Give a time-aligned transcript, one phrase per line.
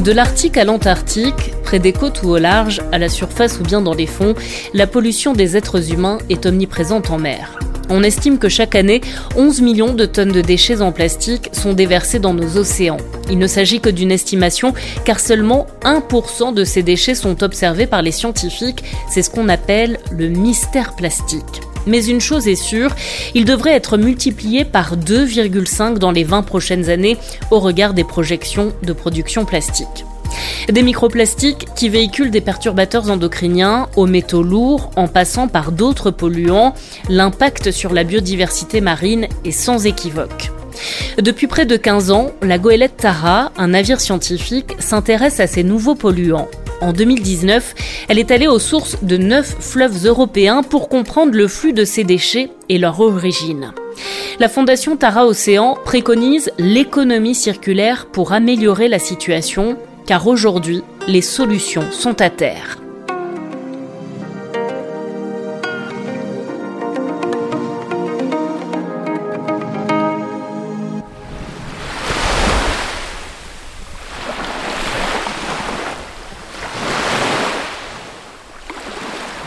[0.00, 3.80] De l'Arctique à l'Antarctique, près des côtes ou au large, à la surface ou bien
[3.80, 4.34] dans les fonds,
[4.74, 7.58] la pollution des êtres humains est omniprésente en mer.
[7.88, 9.00] On estime que chaque année,
[9.36, 12.98] 11 millions de tonnes de déchets en plastique sont déversés dans nos océans.
[13.30, 14.74] Il ne s'agit que d'une estimation
[15.06, 18.84] car seulement 1% de ces déchets sont observés par les scientifiques.
[19.10, 21.62] C'est ce qu'on appelle le mystère plastique.
[21.86, 22.94] Mais une chose est sûre,
[23.34, 27.16] il devrait être multiplié par 2,5 dans les 20 prochaines années
[27.50, 30.04] au regard des projections de production plastique.
[30.68, 36.74] Des microplastiques qui véhiculent des perturbateurs endocriniens aux métaux lourds en passant par d'autres polluants,
[37.08, 40.50] l'impact sur la biodiversité marine est sans équivoque.
[41.18, 45.94] Depuis près de 15 ans, la goélette Tara, un navire scientifique, s'intéresse à ces nouveaux
[45.94, 46.48] polluants.
[46.80, 47.74] En 2019,
[48.08, 52.04] elle est allée aux sources de neuf fleuves européens pour comprendre le flux de ces
[52.04, 53.72] déchets et leur origine.
[54.38, 61.90] La Fondation Tara Océan préconise l'économie circulaire pour améliorer la situation, car aujourd'hui, les solutions
[61.90, 62.78] sont à terre.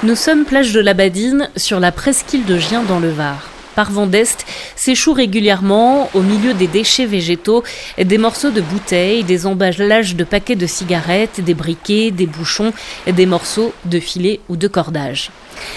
[0.10, 3.48] Nous sommes plage de la Badine, sur la presqu'île de Gien dans le Var.
[3.76, 4.44] Par vent d'Est,
[4.76, 7.64] s'échouent régulièrement, au milieu des déchets végétaux,
[8.04, 12.74] des morceaux de bouteilles, des emballages de paquets de cigarettes, des briquets, des bouchons,
[13.06, 15.30] des morceaux de filets ou de cordages.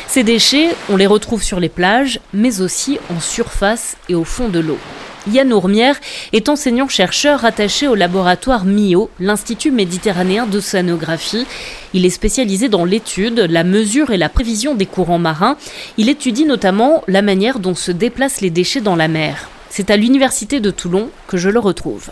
[0.07, 4.49] Ces déchets, on les retrouve sur les plages, mais aussi en surface et au fond
[4.49, 4.79] de l'eau.
[5.31, 6.01] Yann Ourmière
[6.33, 11.47] est enseignant-chercheur rattaché au laboratoire MIO, l'Institut méditerranéen d'océanographie.
[11.95, 15.57] Il est spécialisé dans l'étude, la mesure et la prévision des courants marins.
[15.97, 19.49] Il étudie notamment la manière dont se déplacent les déchets dans la mer.
[19.71, 22.11] C'est à l'Université de Toulon que je le retrouve.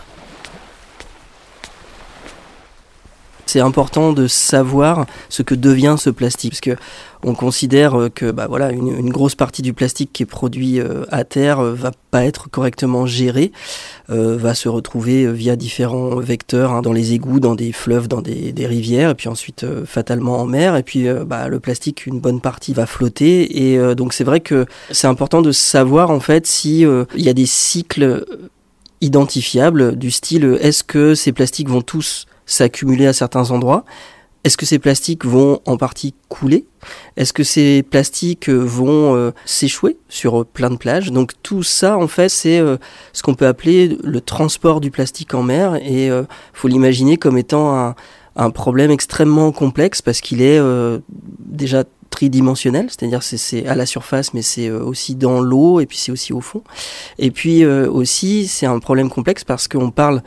[3.50, 6.52] C'est important de savoir ce que devient ce plastique.
[6.52, 6.76] Parce que
[7.22, 11.24] on considère que bah, voilà, une, grosse partie du plastique qui est produit euh, à
[11.24, 13.52] terre euh, va pas être correctement géré,
[14.08, 18.22] euh, va se retrouver via différents vecteurs hein, dans les égouts, dans des fleuves, dans
[18.22, 20.76] des, rivières, et puis ensuite fatalement en mer.
[20.76, 23.72] Et puis bah, le plastique, une bonne partie va flotter.
[23.72, 27.32] Et donc c'est vrai que c'est important de savoir en fait si il y a
[27.32, 28.24] des cycles
[29.00, 33.84] identifiables du style est-ce que ces plastiques vont tous s'accumuler à certains endroits.
[34.42, 36.64] Est-ce que ces plastiques vont en partie couler?
[37.18, 41.12] Est-ce que ces plastiques euh, vont euh, s'échouer sur euh, plein de plages?
[41.12, 42.60] Donc tout ça, en fait, c'est
[43.12, 45.76] ce qu'on peut appeler le transport du plastique en mer.
[45.76, 47.94] Et il faut l'imaginer comme étant
[48.36, 50.60] un, problème extrêmement complexe parce qu'il est
[51.38, 56.10] déjà tridimensionnel, c'est-à-dire c'est à la surface, mais c'est aussi dans l'eau et puis c'est
[56.10, 56.62] aussi au fond.
[57.18, 60.22] Et puis aussi, c'est un problème complexe parce qu'on parle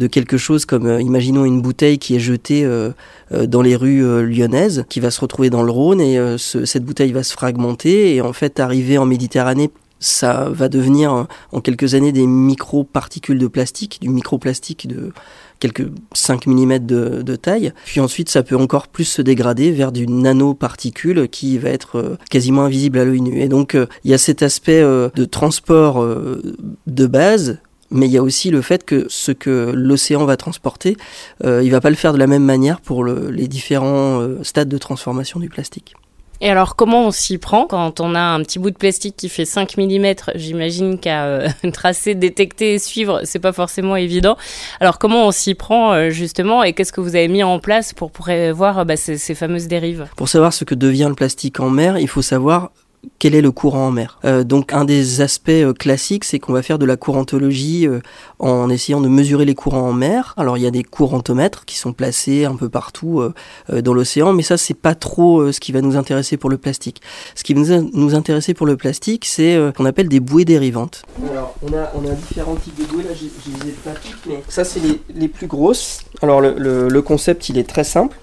[0.00, 2.90] de quelque chose comme, euh, imaginons une bouteille qui est jetée euh,
[3.32, 7.12] euh, dans les rues lyonnaises, qui va se retrouver dans le Rhône et cette bouteille
[7.12, 9.70] va se fragmenter et en fait arriver en Méditerranée
[10.02, 15.12] ça va devenir en quelques années des micro-particules de plastique, du microplastique de
[15.58, 17.74] quelques 5 mm de, de, taille.
[17.84, 22.64] Puis ensuite, ça peut encore plus se dégrader vers du nanoparticule qui va être quasiment
[22.64, 23.42] invisible à l'œil nu.
[23.42, 27.58] Et donc, il y a cet aspect de transport de base
[27.90, 30.96] mais il y a aussi le fait que ce que l'océan va transporter,
[31.44, 34.68] euh, il va pas le faire de la même manière pour les différents euh, stades
[34.68, 35.94] de transformation du plastique.
[36.42, 39.28] Et alors, comment on s'y prend quand on a un petit bout de plastique qui
[39.28, 44.38] fait 5 mm J'imagine qu'à euh, tracer, détecter et suivre, c'est pas forcément évident.
[44.80, 47.92] Alors, comment on s'y prend euh, justement et qu'est-ce que vous avez mis en place
[47.92, 50.06] pour prévoir bah, ces, ces fameuses dérives?
[50.16, 52.70] Pour savoir ce que devient le plastique en mer, il faut savoir
[53.18, 54.18] quel est le courant en mer.
[54.24, 58.00] Euh, donc un des aspects euh, classiques, c'est qu'on va faire de la courantologie euh,
[58.38, 60.34] en essayant de mesurer les courants en mer.
[60.36, 63.22] Alors il y a des courantomètres qui sont placés un peu partout
[63.70, 67.02] dans l'océan, mais ça c'est pas trop ce qui va nous intéresser pour le plastique.
[67.34, 71.02] Ce qui va nous intéresser pour le plastique, c'est ce qu'on appelle des bouées dérivantes.
[71.30, 74.26] Alors on a, on a différents types de bouées, là je, les ai pas toutes,
[74.26, 76.00] mais ça c'est les, les, plus grosses.
[76.22, 78.16] Alors le, le, le, concept il est très simple.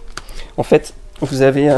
[0.57, 1.69] En fait, vous avez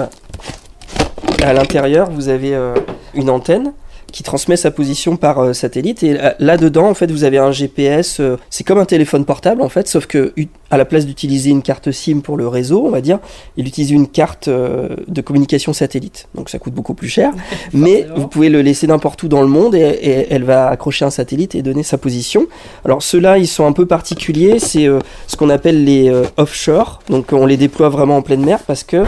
[1.43, 2.73] à l'intérieur, vous avez euh,
[3.13, 3.73] une antenne
[4.11, 6.03] qui transmet sa position par euh, satellite.
[6.03, 8.19] Et là-dedans, en fait, vous avez un GPS.
[8.19, 10.33] Euh, c'est comme un téléphone portable, en fait, sauf que
[10.71, 13.19] à la place d'utiliser une carte SIM pour le réseau, on va dire,
[13.57, 16.27] il utilise une carte euh, de communication satellite.
[16.35, 17.31] Donc ça coûte beaucoup plus cher,
[17.73, 21.09] mais vous pouvez le laisser n'importe où dans le monde et, elle va accrocher un
[21.09, 22.47] satellite et donner sa position.
[22.85, 24.59] Alors ceux-là, ils sont un peu particuliers.
[24.59, 24.87] C'est
[25.27, 26.99] ce qu'on appelle les offshore.
[27.09, 29.03] Donc on les déploie vraiment en pleine mer parce que,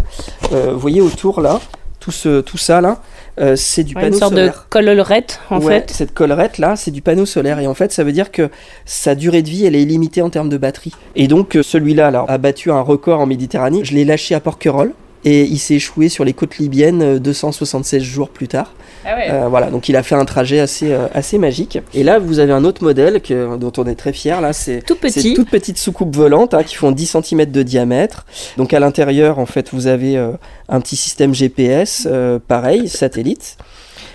[0.52, 1.60] vous voyez autour là,
[2.02, 3.00] tout, ce, tout ça là,
[3.40, 4.54] euh, c'est du Ouais, panneau Une sorte solaire.
[4.54, 5.92] de collerette, en Ouais, fait.
[5.92, 8.50] Cette collerette là, c'est du panneau solaire et en fait, ça veut dire que
[8.86, 10.92] sa durée de vie, elle est illimitée en termes de batterie.
[11.16, 13.86] Et donc euh, celui-là là, a battu un record en Méditerranée.
[13.86, 18.02] Je l'ai lâché à Porquerolles et il s'est échoué sur les côtes libyennes euh, 276
[18.02, 18.74] jours plus tard.
[19.06, 19.32] Ah ouais.
[19.32, 21.80] Euh, voilà, donc il a fait un trajet assez euh, assez magique.
[21.94, 24.42] Et là, vous avez un autre modèle que, dont on est très fier.
[24.42, 25.34] Là, c'est Tout petit.
[25.34, 28.26] toutes petites soucoupes volantes hein, qui font 10 cm de diamètre.
[28.58, 30.32] Donc à l'intérieur, en fait, vous avez euh,
[30.70, 33.58] un petit système GPS, euh, pareil, satellite.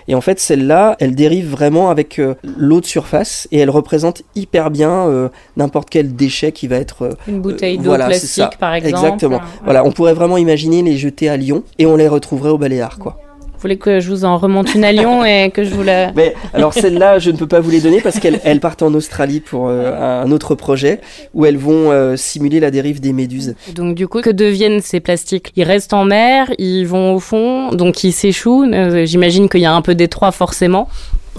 [0.09, 4.23] Et en fait, celle-là, elle dérive vraiment avec euh, l'eau de surface et elle représente
[4.35, 7.03] hyper bien euh, n'importe quel déchet qui va être.
[7.03, 8.97] euh, Une bouteille d'eau voilà, plastique, par exemple.
[9.05, 9.37] Exactement.
[9.39, 9.43] Ouais.
[9.65, 12.99] Voilà, on pourrait vraiment imaginer les jeter à Lyon et on les retrouverait au Baléares,
[12.99, 13.19] quoi.
[13.67, 16.13] Vous voulez que je vous en remonte une à Lyon et que je vous la...
[16.15, 18.95] Mais alors celle-là, je ne peux pas vous les donner parce qu'elles elles partent en
[18.95, 21.01] Australie pour euh, un autre projet
[21.35, 23.57] où elles vont euh, simuler la dérive des méduses.
[23.75, 25.53] Donc du coup, que deviennent ces plastiques?
[25.57, 28.73] Ils restent en mer, ils vont au fond, donc ils s'échouent.
[28.73, 30.89] Euh, J'imagine qu'il y a un peu d'étroit forcément.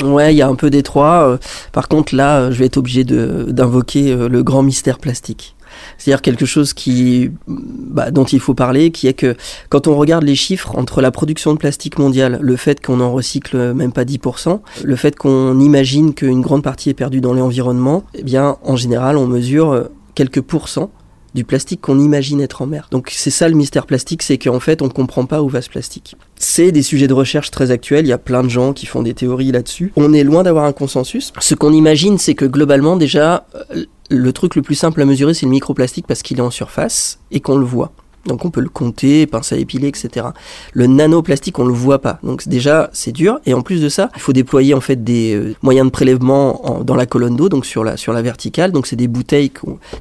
[0.04, 1.40] Ouais, il y a un peu d'étroit.
[1.72, 5.56] par contre, là, je vais être obligé de- d'invoquer le grand mystère plastique.
[5.98, 9.36] C'est-à-dire quelque chose qui, bah, dont il faut parler, qui est que
[9.70, 13.12] quand on regarde les chiffres entre la production de plastique mondiale, le fait qu'on en
[13.12, 18.04] recycle même pas 10%, le fait qu'on imagine qu'une grande partie est perdue dans l'environnement,
[18.14, 19.84] eh bien, en général, on mesure euh,
[20.16, 20.92] quelques pourcents
[21.38, 22.88] du plastique qu'on imagine être en mer.
[22.90, 25.70] Donc c'est ça le mystère plastique, c'est qu'en fait on comprend pas où va ce
[25.70, 26.16] plastique.
[26.36, 29.04] C'est des sujets de recherche très actuels, il y a plein de gens qui font
[29.04, 29.94] des théories là-dessus.
[29.96, 31.32] On est loin d'avoir un consensus.
[31.40, 33.46] Ce qu'on imagine c'est que globalement déjà
[33.76, 36.50] euh, le truc le plus simple à mesurer c'est le microplastique parce qu'il est en
[36.50, 37.92] surface et qu'on le voit.
[38.28, 40.28] Donc on peut le compter, pince à épiler, etc.
[40.74, 42.20] Le nanoplastique, on le voit pas.
[42.24, 43.40] Donc déjà, c'est dur.
[43.46, 46.70] Et en plus de ça, il faut déployer en fait des euh, moyens de prélèvement
[46.80, 48.72] en- dans la colonne d'eau, donc sur la, verticale.
[48.72, 49.52] Donc c'est des bouteilles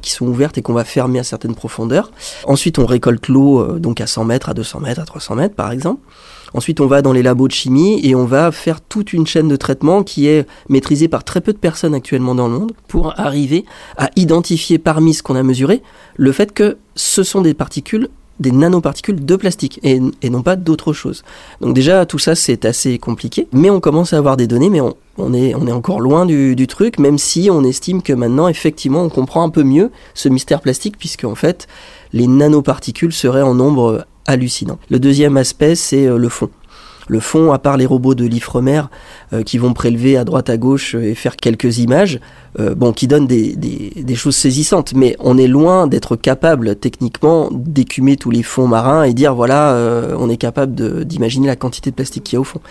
[0.02, 2.10] qui sont ouvertes et qu'on va fermer à certaines profondeurs.
[2.44, 5.54] Ensuite, on récolte l'eau euh, donc à 100 mètres, à 200 mètres, à 300 mètres
[5.54, 6.00] par exemple.
[6.56, 9.46] Ensuite, on va dans les labos de chimie et on va faire toute une chaîne
[9.46, 13.12] de traitement qui est maîtrisée par très peu de personnes actuellement dans le monde pour
[13.20, 13.66] arriver
[13.98, 15.82] à identifier parmi ce qu'on a mesuré
[16.16, 18.08] le fait que ce sont des particules
[18.40, 20.00] des nanoparticules de plastique et,
[20.30, 21.24] non pas d'autre chose.
[21.60, 24.80] Donc déjà tout ça c'est assez compliqué, mais on commence à avoir des données, mais
[25.16, 29.42] on, est, encore loin du truc, même si on estime que maintenant effectivement on comprend
[29.42, 31.66] un peu mieux ce mystère plastique, puisque en fait
[32.12, 34.78] les nanoparticules seraient en nombre hallucinant.
[34.90, 36.50] Le deuxième aspect c'est euh, le fond.
[37.08, 38.82] Le fond, à part les robots de l'Ifremer
[39.32, 42.18] euh, qui vont prélever à droite à gauche euh, et faire quelques images,
[42.74, 48.30] bon, qui donnent des, choses saisissantes, mais on est loin d'être capable techniquement d'écumer tous
[48.30, 49.78] les fonds marins et dire voilà,
[50.18, 52.62] on est capable d'imaginer la quantité de plastique qu'il y a au fond.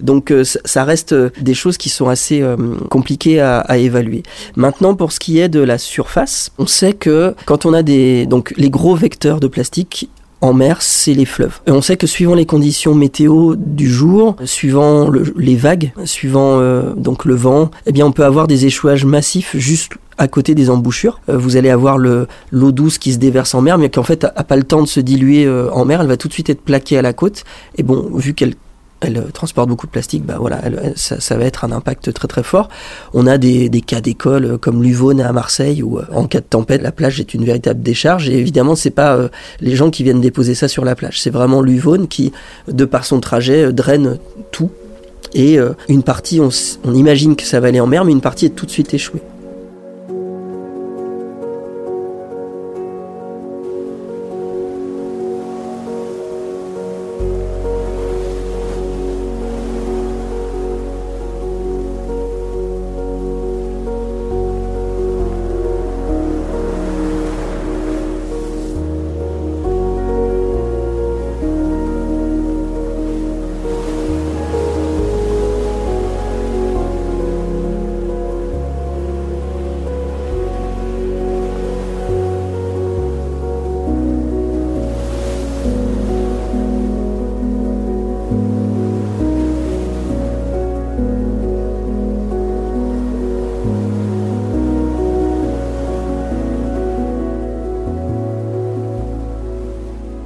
[0.00, 0.32] Donc
[0.64, 2.42] ça, reste des choses qui sont assez
[2.88, 4.22] compliquées à, évaluer.
[4.56, 8.26] Maintenant, pour ce qui est de la surface, on sait que quand on a des
[8.56, 10.08] les gros vecteurs de plastique
[10.44, 11.60] en mer, c'est les fleuves.
[11.66, 16.60] Et on sait que suivant les conditions météo du jour, suivant le- les vagues, suivant
[16.60, 20.54] euh, donc le vent, eh bien on peut avoir des échouages massifs juste à côté
[20.54, 21.20] des embouchures.
[21.28, 24.02] Euh, vous allez avoir le- l'eau douce qui se déverse en mer, mais qui en
[24.04, 26.00] fait a pas le temps de se diluer euh, en mer.
[26.02, 27.44] Elle va tout de suite être plaquée à la côte.
[27.78, 28.54] Et bon, vu qu'elle
[29.04, 30.60] elle euh, transporte beaucoup de plastique, bah voilà,
[30.96, 32.68] ça, va être un impact très très fort.
[33.12, 36.44] On a des, cas d'école euh, comme l'Uvone à Marseille où euh, en cas de
[36.44, 38.28] tempête, la plage est une véritable décharge.
[38.28, 39.18] Et évidemment, c'est pas
[39.60, 42.32] les gens qui viennent déposer ça sur la plage, c'est vraiment l'Uvone qui,
[42.68, 44.18] de par son trajet, draine
[44.50, 44.70] tout.
[45.34, 48.50] Et une partie, on imagine que ça va aller en mer, mais une partie est
[48.50, 49.22] tout de suite échouée.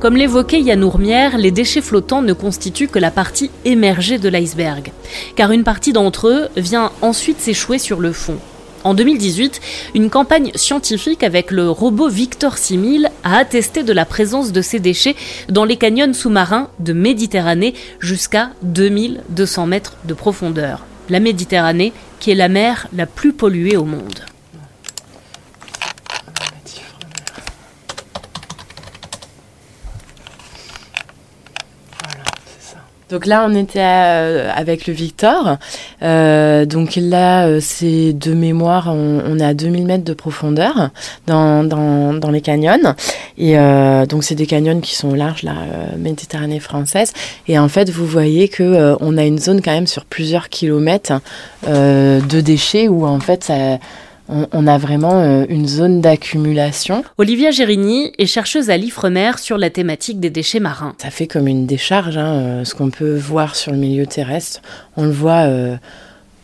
[0.09, 4.91] Comme l'évoquait Yann Ourmière, les déchets flottants ne constituent que la partie émergée de l'iceberg,
[5.37, 8.39] car une partie d'entre eux vient ensuite s'échouer sur le fond.
[8.85, 9.61] En 2018,
[9.95, 14.81] une campagne scientifique avec le robot Victor 6000 a attesté de la présence de ces
[14.81, 15.15] déchets
[15.51, 20.87] dans les canyons sous-marins de Méditerranée jusqu'à 2200 mètres de profondeur.
[21.11, 24.25] La Méditerranée, qui est la mer la plus polluée au monde.
[32.03, 32.79] Voilà, c'est ça.
[33.11, 35.57] Donc là, on était avec le Victor.
[36.03, 40.91] Euh, donc là, c'est de mémoire, on, est à 2000 mètres de profondeur
[41.27, 42.95] dans, dans, dans les canyons.
[43.37, 43.57] Et
[44.09, 45.55] donc, c'est des canyons qui sont larges, la
[45.97, 47.13] Méditerranée française.
[47.47, 51.21] Et en fait, vous voyez que on a une zone quand même sur plusieurs kilomètres
[51.67, 53.79] de déchets où en fait, ça
[54.29, 57.03] on, a vraiment euh, une zone d'accumulation.
[57.17, 60.95] Olivia Gérini est chercheuse à l'Ifremer sur la thématique des déchets marins.
[60.99, 64.61] Ça fait comme une décharge, hein, euh, ce qu'on peut voir sur le milieu terrestre.
[64.97, 65.77] On le voit euh,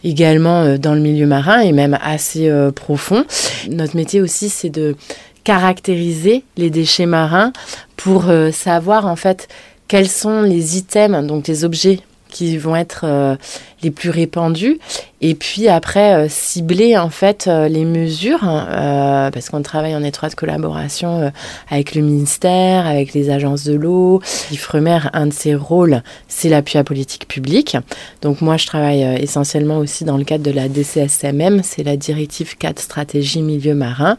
[0.02, 3.24] également dans le milieu marin et même assez profond.
[3.70, 4.96] Notre métier aussi, c'est de
[5.44, 7.52] caractériser les déchets marins
[7.96, 9.48] pour savoir en fait
[9.88, 13.38] quels sont les items, donc les objets qui vont être
[13.84, 14.78] les plus répandus
[15.26, 20.02] et puis après euh, cibler en fait euh, les mesures euh, parce qu'on travaille en
[20.02, 21.32] étroite collaboration
[21.70, 24.20] avec le ministère, avec les agences de l'eau.
[24.50, 27.78] Ifremer, un de ses rôles, c'est l'appui à politique publique.
[28.20, 32.58] Donc moi je travaille essentiellement aussi dans le cadre de la DCSMM, c'est la directive
[32.58, 34.18] 4 stratégie milieu marin.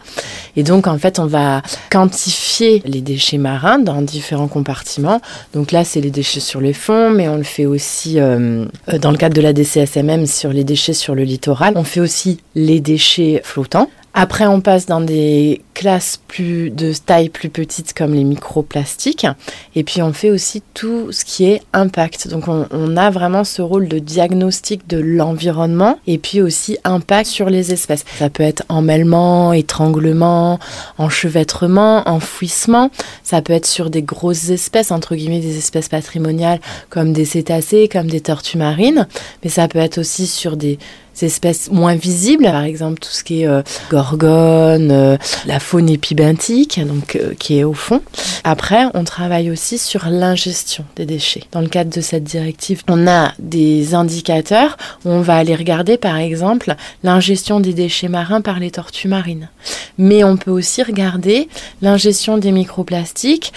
[0.56, 5.22] Et donc en fait on va quantifier les déchets marins dans différents compartiments.
[5.54, 9.18] Donc là c'est les déchets sur les fonds, mais on le fait aussi dans le
[9.18, 11.74] cadre de la DCSMM sur les déchets sur le littoral.
[11.76, 13.90] On fait aussi les déchets flottants.
[14.18, 19.28] Après, on passe dans des classes plus de taille plus petite comme les microplastiques.
[19.76, 22.30] Et puis, on fait aussi tout ce qui est impact.
[22.30, 27.50] Donc, on, a vraiment ce rôle de diagnostic de l'environnement et puis aussi impact sur
[27.50, 28.06] les espèces.
[28.18, 30.60] Ça peut être emmêlement, étranglement,
[30.98, 32.92] enchevêtrement, enfouissement.
[33.22, 37.90] Ça peut être sur des grosses espèces, entre guillemets, des espèces patrimoniales comme des cétacés,
[37.92, 39.10] comme des tortues marines.
[39.44, 40.80] Mais ça peut être aussi sur des
[41.24, 46.80] espèces moins visibles, par exemple tout ce qui est euh, gorgone, euh, la faune épibenthique,
[46.86, 48.02] donc euh, qui est au fond.
[48.44, 51.44] Après, on travaille aussi sur l'ingestion des déchets.
[51.52, 55.98] Dans le cadre de cette directive, on a des indicateurs où on va aller regarder
[55.98, 59.50] par exemple l'ingestion des déchets marins par les tortues marines.
[59.98, 61.48] Mais on peut aussi regarder
[61.82, 63.54] l'ingestion des microplastiques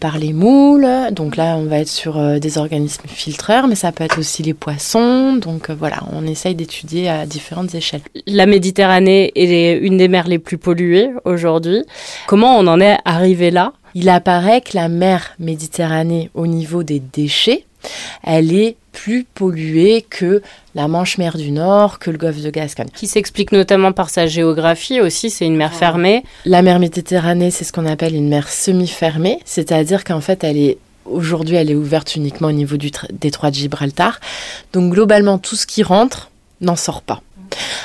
[0.00, 0.88] par les moules.
[1.12, 4.54] Donc là, on va être sur des organismes filtreurs, mais ça peut être aussi les
[4.54, 5.34] poissons.
[5.34, 8.00] Donc voilà, on essaye d'étudier à différentes échelles.
[8.26, 11.84] La Méditerranée est une des mers les plus polluées aujourd'hui.
[12.26, 13.72] Comment on en est arrivé là?
[13.94, 17.64] Il apparaît que la mer Méditerranée, au niveau des déchets,
[18.22, 20.42] elle est plus polluée que
[20.74, 22.88] la Manche mer du Nord, que le golfe de Gascogne.
[22.94, 26.24] Qui s'explique notamment par sa géographie aussi, c'est une mer fermée.
[26.44, 30.78] La mer Méditerranée, c'est ce qu'on appelle une mer semi-fermée, c'est-à-dire qu'en fait, elle est
[31.04, 34.18] aujourd'hui, elle est ouverte uniquement au niveau du détroit de Gibraltar.
[34.72, 37.22] Donc globalement, tout ce qui rentre, n'en sort pas.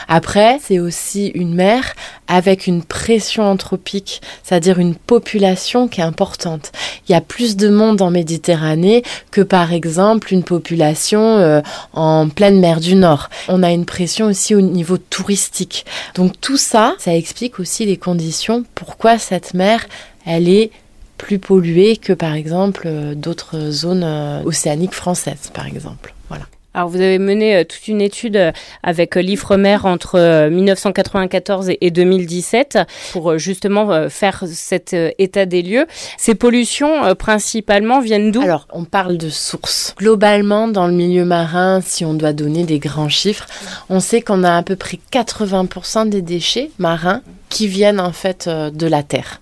[0.07, 1.93] Après, c'est aussi une mer
[2.27, 6.71] avec une pression anthropique, c'est-à-dire une population qui est importante.
[7.07, 11.61] Il y a plus de monde en Méditerranée que par exemple une population euh,
[11.93, 13.29] en pleine mer du Nord.
[13.47, 15.85] On a une pression aussi au niveau touristique.
[16.15, 19.85] Donc tout ça, ça explique aussi les conditions pourquoi cette mer,
[20.25, 20.71] elle est
[21.17, 26.13] plus polluée que par exemple euh, d'autres zones euh, océaniques françaises, par exemple.
[26.29, 26.45] Voilà.
[26.73, 28.51] Alors vous avez mené euh, toute une étude euh,
[28.81, 32.79] avec euh, l'IFREMER entre 1994 et 2017
[33.11, 35.85] pour justement faire cet état des lieux.
[36.17, 38.41] Ces pollutions principalement viennent d'où?
[38.41, 39.93] Alors on parle de sources.
[39.97, 43.47] Globalement dans le milieu marin, si on doit donner des grands chiffres,
[43.89, 48.47] on sait qu'on a à peu près 80% des déchets marins qui viennent en fait
[48.47, 49.41] de la terre.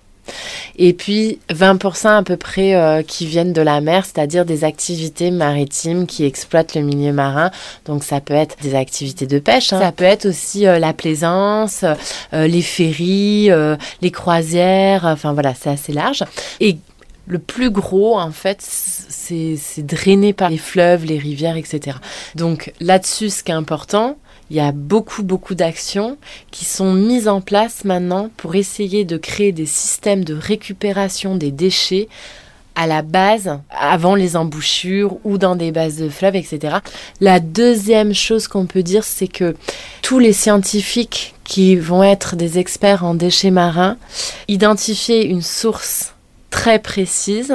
[0.76, 5.30] Et puis 20% à peu près euh, qui viennent de la mer, c'est-à-dire des activités
[5.30, 7.50] maritimes qui exploitent le milieu marin.
[7.84, 9.80] Donc ça peut être des activités de pêche, hein.
[9.80, 11.84] ça peut être aussi euh, la plaisance,
[12.32, 13.50] euh, les ferries,
[14.02, 16.24] les croisières, enfin voilà, c'est assez large.
[16.60, 16.78] Et
[17.26, 21.96] le plus gros, en fait, c'est drainé par les fleuves, les rivières, etc.
[22.34, 24.16] Donc là-dessus, ce qui est important,
[24.50, 26.18] il y a beaucoup, beaucoup d'actions
[26.50, 31.52] qui sont mises en place maintenant pour essayer de créer des systèmes de récupération des
[31.52, 32.08] déchets
[32.74, 36.78] à la base, avant les embouchures ou dans des bases de fleuves, etc.
[37.20, 39.56] La deuxième chose qu'on peut dire, c'est que
[40.02, 43.98] tous les scientifiques qui vont être des experts en déchets marins,
[44.48, 46.14] identifier une source
[46.50, 47.54] très précise,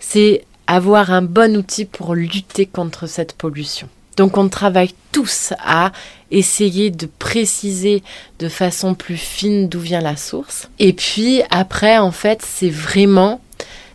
[0.00, 3.88] c'est avoir un bon outil pour lutter contre cette pollution.
[4.16, 5.92] Donc on travaille tous à
[6.30, 8.02] essayer de préciser
[8.38, 10.68] de façon plus fine d'où vient la source.
[10.78, 13.40] Et puis après, en fait, c'est vraiment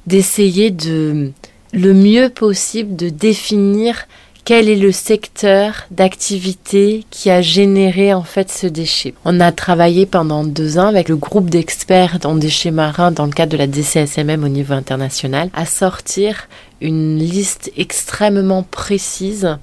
[0.06, 1.32] d'essayer de
[1.74, 4.08] le mieux possible de définir
[4.48, 9.14] quel est le secteur d'activité qui a généré en fait ce déchet.
[9.26, 13.34] On a travaillé pendant deux ans avec le groupe d'experts en déchets marins dans le
[13.34, 16.48] cadre de la DCSMM au niveau international à sortir
[16.80, 19.58] une liste extrêmement précise.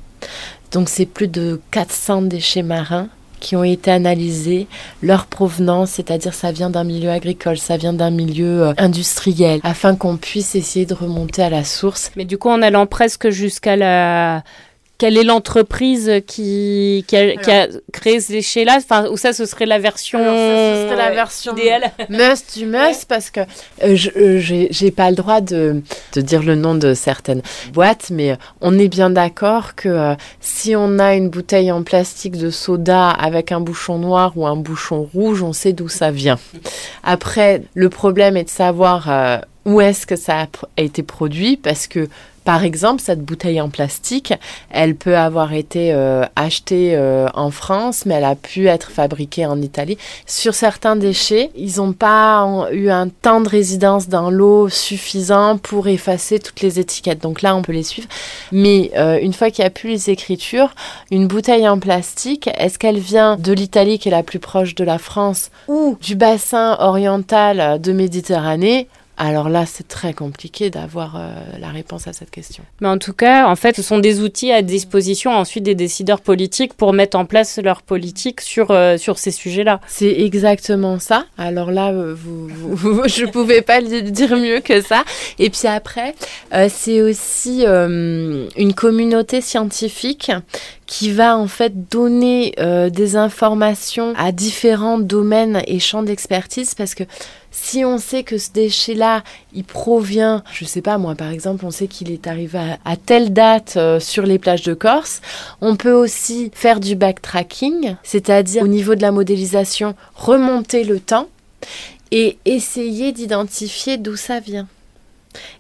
[0.73, 3.09] Donc c'est plus de 400 déchets marins
[3.41, 4.67] qui ont été analysés,
[5.03, 9.97] leur provenance, c'est-à-dire ça vient d'un milieu agricole, ça vient d'un milieu euh, industriel, afin
[9.97, 12.11] qu'on puisse essayer de remonter à la source.
[12.17, 14.43] Mais du coup, en allant presque jusqu'à la
[14.97, 18.77] quelle est l'entreprise qui, qui, a, créé ces déchets-là?
[18.79, 21.91] Enfin, ou ça, ce serait la version, ce serait la version idéale?
[22.09, 23.41] Must du must, parce que
[23.83, 25.83] euh, je euh, j'ai pas le droit de,
[26.13, 30.77] de, dire le nom de certaines boîtes, mais on est bien d'accord que euh, si
[30.77, 35.09] on a une bouteille en plastique de soda avec un bouchon noir ou un bouchon
[35.13, 36.39] rouge, on sait d'où ça vient.
[37.03, 40.47] Après, le problème est de savoir où est-ce que ça
[40.77, 42.09] a été produit, parce que
[42.45, 44.35] par exemple, cette bouteille en plastique,
[44.71, 49.47] elle peut avoir été euh, achetée euh, en France, mais elle a pu être fabriquée
[49.47, 49.97] en Italie.
[50.27, 55.89] Sur certains déchets, ils n'ont pas eu un temps de résidence dans l'eau suffisant pour
[55.89, 57.23] effacer toutes les étiquettes.
[57.23, 58.09] Donc là, on peut les suivre.
[58.53, 60.75] Mais euh, une fois qu'il n'y a plus les écritures,
[61.11, 64.85] une bouteille en plastique, est-ce qu'elle vient de l'Italie qui est la plus proche de
[64.85, 71.35] la France ou du bassin oriental de Méditerranée alors là, c'est très compliqué d'avoir euh,
[71.61, 72.65] la réponse à cette question.
[72.81, 76.21] Mais en tout cas, en fait, ce sont des outils à disposition ensuite des décideurs
[76.21, 79.81] politiques pour mettre en place leur politique sur, euh, sur ces sujets-là.
[79.87, 81.27] C'est exactement ça.
[81.39, 82.49] Alors là, euh, vous,
[83.07, 85.05] je ne pouvais pas le dire mieux que ça.
[85.39, 86.15] Et puis après,
[86.69, 90.33] c'est aussi une communauté scientifique
[90.87, 92.55] qui va en fait donner
[92.93, 97.05] des informations à différents domaines et champs d'expertise parce que
[97.57, 101.71] si on sait que ce déchet-là, il provient, je sais pas moi par exemple, on
[101.71, 105.23] sait qu'il est arrivé à, telle date euh, sur les plages de Corse,
[105.61, 111.29] on peut aussi faire du backtracking, c'est-à-dire au niveau de la modélisation, remonter le temps
[112.11, 114.67] et essayer d'identifier d'où ça vient.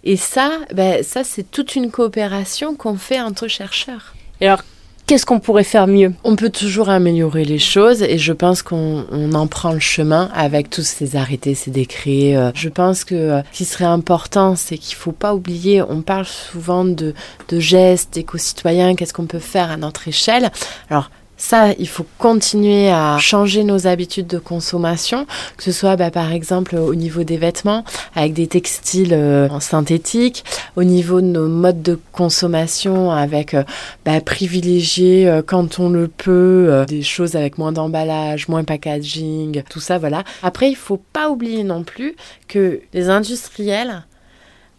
[0.03, 4.15] Et ça, ben, ça c'est toute une coopération qu'on fait entre chercheurs.
[4.41, 4.63] Et alors,
[5.07, 6.15] Qu'est-ce qu'on pourrait faire mieux?
[6.25, 10.71] On peut toujours améliorer les choses et je pense qu'on en prend le chemin avec
[10.71, 12.35] tous ces arrêtés, ces décrets.
[12.35, 12.51] Euh.
[12.55, 16.01] Je pense que euh, ce qui serait important, c'est qu'il ne faut pas oublier, on
[16.01, 17.13] parle souvent de,
[17.51, 20.51] gestes éco-citoyens, qu'est-ce qu'on peut faire à notre échelle?
[20.89, 26.11] Alors, ça, il faut continuer à changer nos habitudes de consommation, que ce soit bah,
[26.11, 30.45] par exemple au niveau des vêtements, avec des textiles euh, en synthétique,
[30.77, 33.65] au niveau de nos modes de consommation, avec euh,
[34.05, 39.81] bah, privilégier euh, quand on le peut des choses avec moins d'emballage, moins packaging, tout
[39.81, 40.25] ça, voilà.
[40.43, 42.15] Après, il faut pas oublier non plus
[42.49, 44.05] que les industriels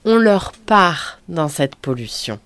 [0.05, 2.39] ont leur part dans cette pollution.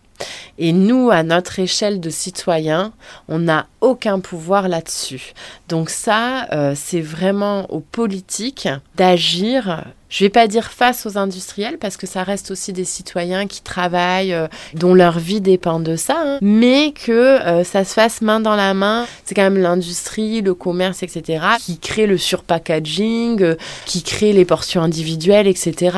[0.58, 2.92] Et nous, à notre échelle de citoyens,
[3.28, 5.34] on n'a aucun pouvoir là-dessus.
[5.68, 11.78] Donc ça, euh, c'est vraiment aux politiques d'agir je vais pas dire face aux industriels
[11.78, 15.96] parce que ça reste aussi des citoyens qui travaillent, euh, dont leur vie dépend de
[15.96, 16.38] ça, hein.
[16.42, 19.06] mais que euh, ça se fasse main dans la main.
[19.24, 24.46] C'est quand même l'industrie, le commerce, etc., qui crée le surpackaging, euh, qui crée les
[24.46, 25.98] portions individuelles, etc.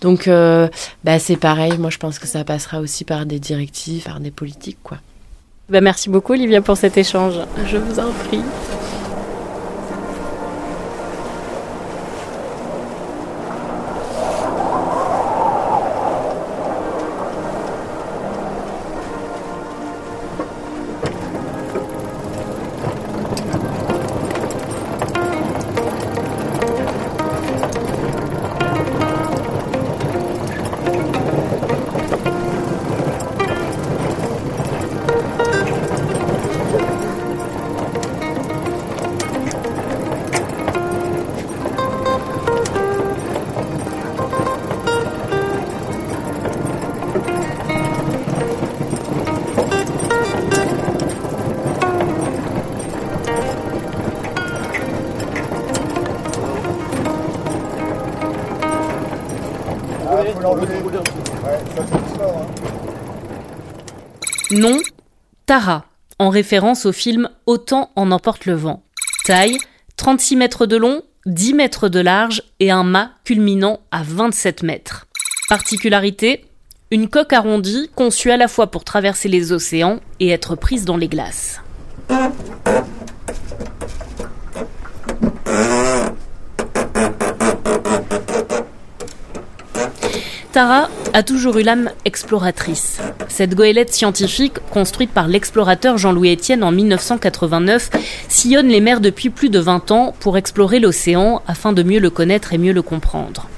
[0.00, 0.28] Donc,
[1.04, 1.78] bah, c'est pareil.
[1.78, 4.98] Moi, je pense que ça passera aussi par des directives, par des politiques, quoi.
[5.68, 7.34] Bah, merci beaucoup, Olivia, pour cet échange.
[7.66, 8.42] Je vous en prie.
[65.52, 65.84] Tara,
[66.18, 68.82] en référence au film Autant en emporte le vent.
[69.26, 69.58] Taille
[69.96, 75.06] 36 mètres de long, 10 mètres de large et un mât culminant à 27 mètres.
[75.50, 76.46] Particularité
[76.90, 80.96] une coque arrondie conçue à la fois pour traverser les océans et être prise dans
[80.96, 81.60] les glaces.
[90.52, 92.98] Tara a toujours eu l'âme exploratrice.
[93.28, 97.90] Cette goélette scientifique, construite par l'explorateur Jean-Louis Etienne en 1989,
[98.28, 102.10] sillonne les mers depuis plus de 20 ans pour explorer l'océan afin de mieux le
[102.10, 103.48] connaître et mieux le comprendre.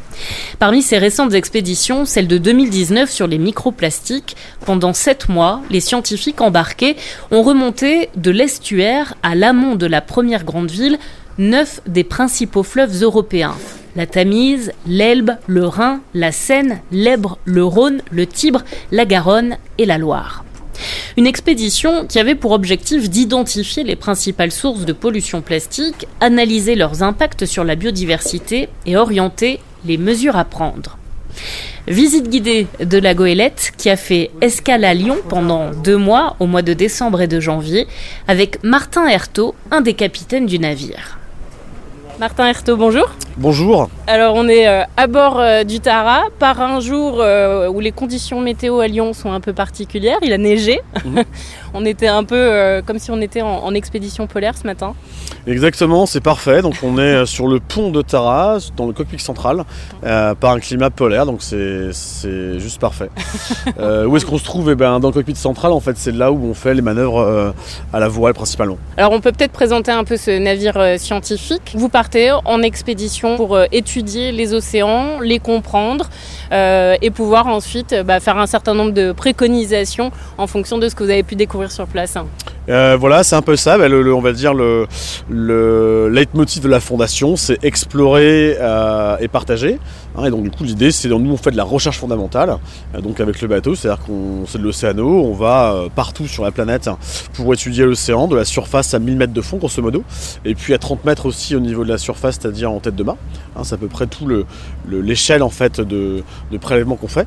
[0.58, 6.40] Parmi ces récentes expéditions, celle de 2019 sur les microplastiques, pendant sept mois, les scientifiques
[6.40, 6.96] embarqués
[7.30, 10.98] ont remonté de l'estuaire à l'amont de la première grande ville
[11.38, 13.56] neuf des principaux fleuves européens.
[13.96, 19.86] La Tamise, l'Elbe, le Rhin, la Seine, l'Ebre, le Rhône, le Tibre, la Garonne et
[19.86, 20.44] la Loire.
[21.16, 27.04] Une expédition qui avait pour objectif d'identifier les principales sources de pollution plastique, analyser leurs
[27.04, 30.98] impacts sur la biodiversité et orienter les mesures à prendre.
[31.86, 36.46] Visite guidée de la goélette qui a fait escale à Lyon pendant deux mois, au
[36.46, 37.86] mois de décembre et de janvier,
[38.26, 41.18] avec Martin Hertaud, un des capitaines du navire.
[42.20, 43.08] Martin Hertaud, bonjour.
[43.36, 43.90] Bonjour.
[44.06, 47.90] Alors on est euh, à bord euh, du Tara par un jour euh, où les
[47.90, 50.18] conditions météo à Lyon sont un peu particulières.
[50.22, 50.80] Il a neigé.
[51.04, 51.24] Mhm.
[51.74, 54.94] on était un peu comme si on était en, expédition polaire ce matin.
[55.48, 56.62] Exactement, c'est parfait.
[56.62, 59.64] Donc on est sur le pont de Tara, dans le cockpit central,
[60.02, 61.26] par un climat polaire.
[61.26, 61.90] Donc c'est
[62.60, 63.10] juste parfait.
[64.06, 64.70] où est-ce qu'on se trouve?
[64.70, 67.52] Eh ben, Dans le cockpit central, en fait, c'est là où on fait les manœuvres
[67.92, 68.78] à la voile principalement.
[68.96, 71.72] Alors on peut peut-être présenter un peu ce navire scientifique.
[71.74, 71.88] Vous
[72.44, 76.08] en expédition pour euh, étudier les océans, les comprendre
[76.52, 80.94] euh, et pouvoir ensuite bah, faire un certain nombre de préconisations en fonction de ce
[80.94, 82.16] que vous avez pu découvrir sur place.
[82.66, 83.78] Voilà, c'est un peu ça.
[83.78, 84.86] Bah, on va dire le,
[85.28, 88.56] le leitmotiv de la fondation, c'est explorer
[89.20, 89.78] et partager.
[90.16, 92.58] Hein, et donc du coup l'idée c'est nous on fait de la recherche fondamentale,
[92.94, 96.44] euh, donc avec le bateau, c'est-à-dire qu'on c'est de l'océano, on va euh, partout sur
[96.44, 96.88] la planète
[97.32, 100.04] pour étudier l'océan, de la surface à 1000 mètres de fond grosso modo,
[100.44, 103.02] et puis à 30 mètres aussi au niveau de la surface, c'est-à-dire en tête de
[103.02, 103.16] mât.
[103.56, 104.26] Hein, c'est à peu près tout
[104.90, 106.22] l'échelle en fait de,
[106.60, 107.26] prélèvement qu'on fait.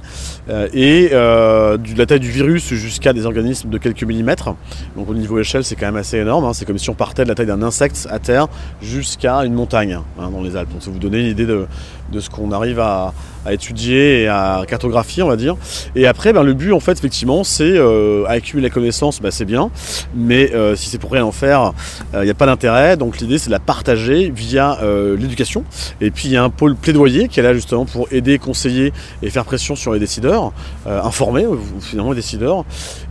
[0.49, 4.55] Euh, et de la taille du virus jusqu'à des organismes de quelques millimètres.
[4.95, 6.45] Donc au niveau échelle c'est quand même assez énorme.
[6.45, 6.53] Hein.
[6.53, 8.47] c'est comme si on partait de la taille d'un insecte à terre
[8.81, 10.71] jusqu'à une montagne dans les Alpes.
[10.71, 11.67] Donc ça vous donner une de,
[12.11, 13.13] de ce qu'on arrive à,
[13.49, 15.55] étudier et à cartographier, on va dire.
[15.95, 19.45] Et après, ben, le but, en fait, effectivement, c'est euh, accumuler la connaissance, ben, c'est
[19.45, 19.71] bien,
[20.13, 21.71] mais euh, si c'est pour rien en faire,
[22.11, 22.97] il euh, n'y a pas d'intérêt.
[22.97, 25.63] Donc l'idée, c'est de la partager via euh, l'éducation.
[26.01, 28.91] Et puis il y a un pôle plaidoyer qui est là justement pour aider, conseiller
[29.21, 30.51] et faire pression sur les décideurs,
[30.85, 31.45] informer
[31.79, 32.65] finalement les décideurs.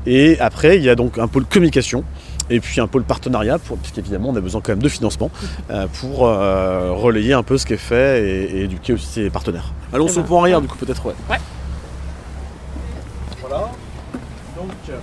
[0.06, 2.04] Et après, il y a donc un pôle communication
[2.50, 5.30] et puis un pôle partenariat, pour, puisqu'évidemment on a besoin quand même de financement
[5.70, 9.72] euh, pour euh, relayer un peu ce qui est fait et, éduquer aussi ses partenaires.
[9.92, 11.14] Allons sur le point arrière du coup peut-être ouais.
[11.30, 11.38] ouais.
[13.40, 13.70] Voilà.
[14.56, 14.96] Donc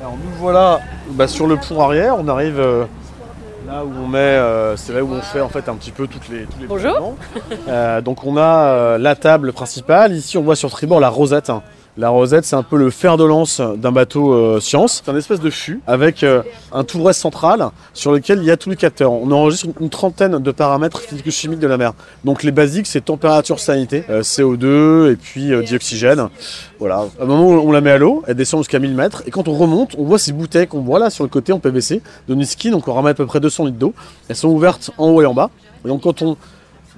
[0.00, 2.84] alors nous voilà bah, sur le pont arrière, on arrive euh,
[3.66, 4.38] là où on met,
[4.76, 7.16] c'est là où on fait en fait un petit peu toutes les, tous les Bonjour.
[8.04, 11.50] donc on a la table principale, ici on voit sur tribord la rosette.
[11.50, 11.62] Hein.
[11.96, 15.00] La rosette, c'est un peu le fer de lance d'un bateau euh, science.
[15.04, 18.56] C'est un espèce de fût avec euh, un tourret central sur lequel il y a
[18.56, 19.12] tous les capteurs.
[19.12, 21.92] On enregistre une, trentaine de paramètres physico-chimiques de la mer.
[22.24, 26.28] Donc les basiques, c'est température, sanité, euh, CO2 et puis dioxygène.
[26.80, 27.04] Voilà.
[27.20, 29.22] À un moment où on la met à l'eau, elle descend jusqu'à 1000 mètres.
[29.28, 31.60] Et quand on remonte, on voit ces bouteilles qu'on voit là sur le côté en
[31.60, 32.72] PVC de Niskin.
[32.72, 33.94] Donc on ramène à peu près 200 litres d'eau.
[34.28, 35.50] Elles sont ouvertes en haut et en bas.
[35.84, 36.36] Et donc quand on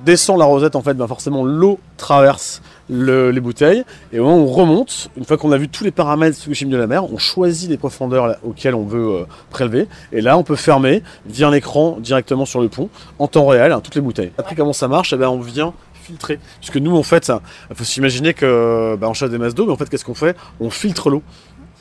[0.04, 3.84] descend la rosette, en fait, ben forcément l'eau traverse les bouteilles.
[4.12, 6.72] Et au moment où on remonte, une fois qu'on a vu tous les paramètres chimiques
[6.72, 9.88] de la mer, on choisit les profondeurs auxquelles on veut euh, prélever.
[10.12, 13.72] Et là, on peut fermer via un écran directement sur le pont, en temps réel,
[13.72, 14.32] hein, toutes les bouteilles.
[14.38, 15.12] Après, comment ça marche?
[15.12, 16.38] Eh ben, On vient filtrer.
[16.60, 17.32] Puisque nous, en fait,
[17.70, 20.36] il faut s'imaginer qu'on ben, chasse des masses d'eau, mais en fait, qu'est-ce qu'on fait?
[20.60, 21.22] On filtre l'eau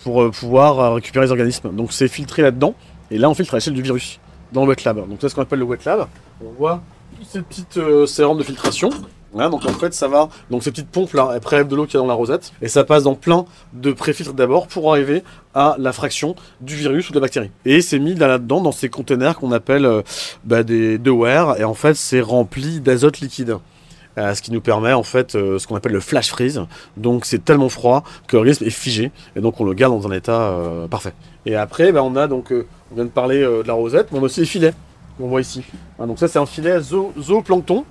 [0.03, 1.75] pour euh, pouvoir euh, récupérer les organismes.
[1.75, 2.73] Donc c'est filtré là-dedans.
[3.11, 4.19] Et là, on filtre à l'échelle du virus
[4.51, 4.97] dans le wet lab.
[5.07, 6.07] Donc c'est ce qu'on appelle le wet lab?
[6.43, 6.81] On voit
[7.23, 8.89] ces petites euh, de filtration.
[9.33, 11.95] donc en fait ça va, donc ces petites pompes là, elles prélèvent de l'eau qu'il
[11.95, 15.23] y a dans la rosette et ça passe dans plein de préfiltres d'abord pour arriver
[15.53, 17.51] à la fraction du virus ou de la bactérie.
[17.65, 20.01] Et c'est mis là-dedans dans ces conteneurs qu'on appelle euh,
[20.43, 23.57] bah, des deware et en fait c'est rempli d'azote liquide.
[24.17, 26.61] Euh, ce qui nous permet en fait euh, ce qu'on appelle le flash freeze.
[26.95, 30.13] Donc c'est tellement froid que l'organisme est figé et donc on le garde dans un
[30.13, 30.57] état
[30.89, 31.13] parfait.
[31.45, 32.53] Et après bah, on a donc,
[32.91, 34.73] on vient de parler de la rosette, mais on a aussi les filets
[35.17, 35.63] qu'on voit ici.
[35.99, 37.85] Ah, donc ça c'est un filet zooplancton.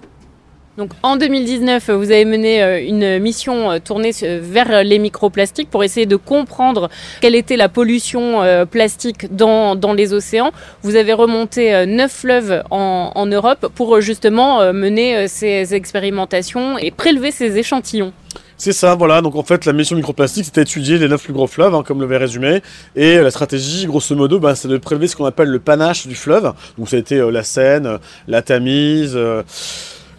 [0.76, 4.10] Donc en 2019, vous avez mené euh, une mission euh, tournée
[4.40, 9.92] vers les microplastiques pour essayer de comprendre quelle était la pollution euh, plastique dans, dans
[9.92, 10.50] les océans.
[10.82, 17.56] Vous avez remonté neuf fleuves en Europe pour justement mener ces expérimentations et prélever ces
[17.56, 18.12] échantillons.
[18.56, 19.20] C'est ça, voilà.
[19.20, 22.00] Donc en fait, la mission microplastique, c'était étudier les 9 plus gros fleuves, hein, comme
[22.00, 22.62] le résumé.
[22.96, 26.14] Et la stratégie, grosso modo, bah, c'est de prélever ce qu'on appelle le panache du
[26.14, 26.52] fleuve.
[26.78, 29.42] Donc ça a été euh, la Seine, la Tamise, euh,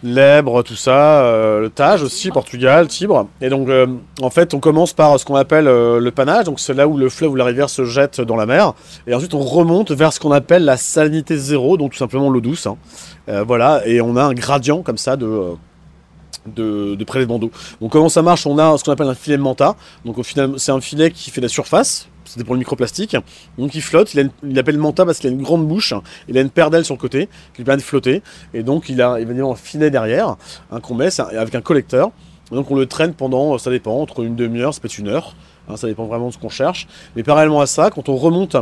[0.02, 3.26] l'Ebre, tout ça, euh, le Tage aussi, Portugal, Tibre.
[3.40, 3.86] Et donc, euh,
[4.20, 6.98] en fait, on commence par ce qu'on appelle euh, le panage, donc c'est là où
[6.98, 8.74] le fleuve ou la rivière se jette dans la mer.
[9.06, 12.42] Et ensuite, on remonte vers ce qu'on appelle la salinité zéro, donc tout simplement l'eau
[12.42, 12.66] douce.
[12.66, 12.76] hein.
[13.28, 15.26] Euh, voilà, et on a un gradient comme ça de.
[16.54, 17.50] De, de prélèvement d'eau.
[17.80, 18.46] Donc comment ça marche?
[18.46, 19.76] On a ce qu'on appelle un filet manta.
[20.04, 22.08] Donc au final, c'est un filet qui fait la surface.
[22.24, 23.16] C'était pour le microplastique.
[23.56, 24.12] Donc il flotte.
[24.14, 25.94] Il, a une- il appelle manta parce qu'il a une grande bouche.
[26.28, 28.22] Il a une paire d'ailes sur le côté qui lui permet de flotter.
[28.52, 30.36] Et donc il a évidemment un filet derrière
[30.70, 32.10] hein, qu'on met avec un collecteur.
[32.50, 35.34] Donc on le traîne pendant, ça dépend, entre une demi-heure, ça peut être une heure.
[35.68, 36.86] Hein, ça dépend vraiment de ce qu'on cherche.
[37.16, 38.56] Mais parallèlement à ça, quand on remonte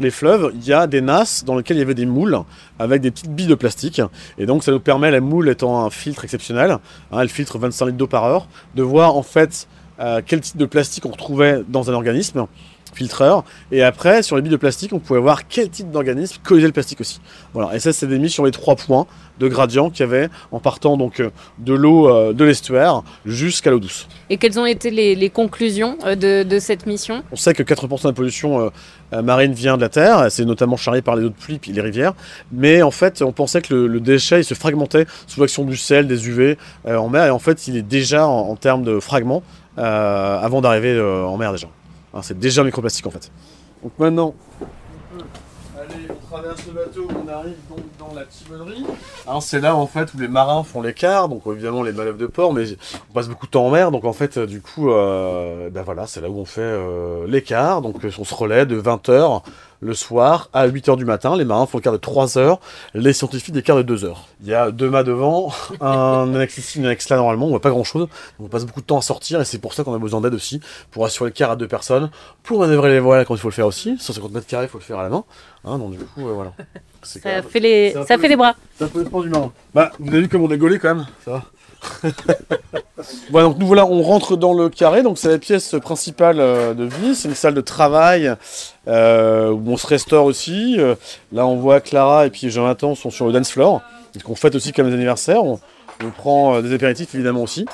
[0.00, 2.38] les fleuves, il y a des nasses dans lesquelles il y avait des moules
[2.78, 4.00] avec des petites billes de plastique.
[4.38, 7.86] Et donc ça nous permet, la moule étant un filtre exceptionnel, hein, elle filtre 25
[7.86, 9.66] litres d'eau par heure, de voir en fait
[10.00, 12.46] euh, quel type de plastique on retrouvait dans un organisme
[12.94, 13.44] filtreur.
[13.72, 16.72] Et après, sur les billes de plastique, on pouvait voir quel type d'organisme collisait le
[16.72, 17.20] plastique aussi.
[17.54, 17.74] Voilà.
[17.74, 19.06] Et ça, c'est mis sur les trois points
[19.38, 23.70] de gradient qu'il y avait en partant donc euh, de l'eau euh, de l'estuaire jusqu'à
[23.70, 24.08] l'eau douce.
[24.30, 27.22] Et quelles ont été les, les conclusions euh, de, de cette mission?
[27.32, 28.70] On sait que 80% de la pollution
[29.12, 31.80] marine vient de la terre, c'est notamment charrié par les eaux de pluie puis les
[31.80, 32.14] rivières.
[32.52, 35.76] Mais en fait, on pensait que le, le déchet il se fragmentait sous l'action du
[35.76, 39.00] sel, des UV en mer, et en fait, il est déjà en, en termes de
[39.00, 39.42] fragments
[39.78, 41.68] euh, avant d'arriver en mer déjà.
[42.18, 43.30] Hein, c'est déjà microplastique en fait.
[43.82, 45.24] Donc maintenant, on peut
[45.78, 48.84] aller, on traverse le bateau, on arrive donc dans la timonerie.
[49.28, 52.26] Hein, c'est là en fait où les marins font l'écart, donc évidemment les manœuvres de
[52.26, 52.64] port, mais
[53.10, 56.06] on passe beaucoup de temps en mer, donc en fait, euh, du coup, ben voilà,
[56.06, 57.82] c'est là où on fait euh, l'écart.
[57.82, 59.42] Donc on se relaie de 20h
[59.80, 61.36] le soir à 8h du matin.
[61.36, 62.58] Les marins font le quart de 3h,
[62.94, 64.14] les scientifiques des quarts de 2h.
[64.42, 67.60] Il y a deux mâts devant, un annexe ici, une annexe là normalement, on voit
[67.60, 68.08] pas grand chose.
[68.40, 70.34] On passe beaucoup de temps à sortir et c'est pour ça qu'on a besoin d'aide
[70.34, 70.60] aussi,
[70.90, 72.10] pour assurer le quart à deux personnes,
[72.42, 73.96] pour manœuvrer les voiles quand il faut le faire aussi.
[73.98, 75.24] 150 mètres carrés, il faut le faire à la main.
[75.64, 76.52] Hein, donc du coup, euh, voilà.
[77.02, 78.54] Ça même- fait les, un ça peu- fait les bras.
[78.76, 79.52] c'est un peu du marin.
[79.72, 81.42] Bah, vous avez vu comme on est gaulé quand même, ça va.
[83.30, 86.74] voilà, donc nous voilà, on rentre dans le carré, donc c'est la pièce principale euh,
[86.74, 88.34] de vie, c'est une salle de travail
[88.88, 90.76] euh, où on se restaure aussi.
[90.78, 90.94] Euh,
[91.32, 93.82] là, on voit Clara et puis Jonathan sont sur le dance floor,
[94.14, 95.44] donc on fête aussi comme les anniversaires.
[95.44, 95.60] On,
[96.04, 97.66] on prend euh, des apéritifs évidemment aussi,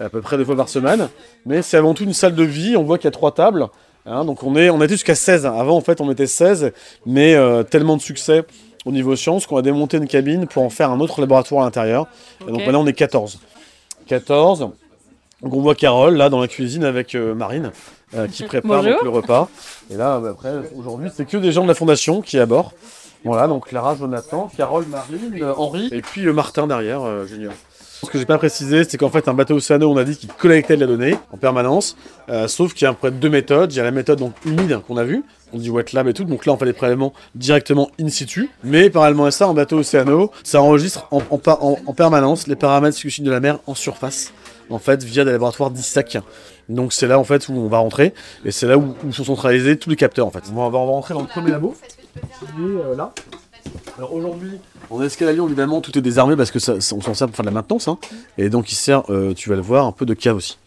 [0.00, 1.08] à peu près deux fois par semaine.
[1.46, 3.66] Mais c'est avant tout une salle de vie, on voit qu'il y a trois tables.
[4.06, 5.46] hein, donc on est, on était jusqu'à 16.
[5.46, 6.72] Avant, en fait, on était 16,
[7.06, 8.44] mais euh, tellement de succès
[8.86, 11.64] au niveau science qu'on a démonté une cabine pour en faire un autre laboratoire à
[11.64, 12.06] l'intérieur.
[12.46, 13.38] Et donc maintenant, on est 14.
[14.06, 14.68] 14.
[15.42, 17.72] Donc on voit Carole là dans la cuisine avec euh, Marine
[18.16, 19.48] euh, qui prépare donc, le repas.
[19.90, 22.46] Et là, bah, après, aujourd'hui, c'est que des gens de la fondation qui est à
[22.46, 22.72] bord.
[23.24, 27.52] Voilà, donc Clara, Jonathan, Carole, Marine, euh, Henri, et puis euh, Martin derrière, euh, Junior.
[28.02, 30.28] Ce que j'ai pas précisé, c'est qu'en fait, un bateau océano, on a dit qu'il
[30.30, 31.96] collectait de la donnée en permanence,
[32.28, 33.72] euh, sauf qu'il y a après deux méthodes.
[33.72, 35.24] Il y a la méthode donc humide qu'on a vue,
[35.54, 38.50] on dit wet lab et tout, donc là on fait les prélèvements directement in situ.
[38.62, 42.46] Mais parallèlement à ça, en bateau océano, ça enregistre en, en pa- en- en permanence
[42.46, 44.34] les paramètres de la mer en surface,
[44.70, 46.18] en fait, via des laboratoires d'ISAC.
[46.68, 49.24] Donc c'est là en fait où on va rentrer, et c'est là où, où sont
[49.24, 50.44] centralisés tous les capteurs en fait.
[50.50, 51.76] On va, on va rentrer dans le premier labo,
[52.14, 53.12] qui est euh, là.
[53.98, 54.58] Alors aujourd'hui,
[54.90, 57.44] en escalalion, évidemment, tout est désarmé parce que ça, ça- on s'en sert pour faire
[57.44, 57.88] de la maintenance.
[57.88, 57.98] hein.
[58.38, 60.58] Et donc il sert, euh, tu vas le voir, un peu de cave aussi.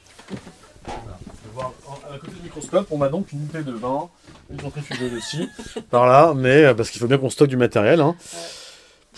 [1.57, 4.07] À côté du microscope, on a donc une unité de vin,
[4.51, 5.47] une centrifugeuse aussi,
[5.91, 8.01] par là, mais euh, parce qu'il faut bien qu'on stocke du matériel.
[8.01, 8.15] hein,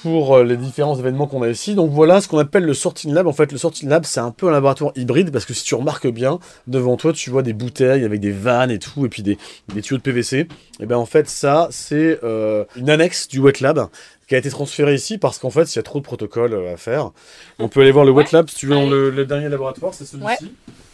[0.01, 1.75] Pour euh, les différents événements qu'on a ici.
[1.75, 3.27] Donc voilà ce qu'on appelle le sorting lab.
[3.27, 5.75] En fait, le sorting lab, c'est un peu un laboratoire hybride parce que si tu
[5.75, 9.23] remarques bien, devant toi, tu vois des bouteilles avec des vannes et tout, et puis
[9.23, 9.37] des,
[9.73, 10.47] des tuyaux de PVC.
[10.79, 13.87] Et ben en fait, ça, c'est euh, une annexe du wet lab
[14.27, 16.73] qui a été transférée ici parce qu'en fait, il y a trop de protocoles euh,
[16.73, 17.11] à faire.
[17.57, 19.93] On peut aller voir le wet lab si tu veux dans le, le dernier laboratoire,
[19.93, 20.25] c'est celui-ci.
[20.45, 20.51] Ouais.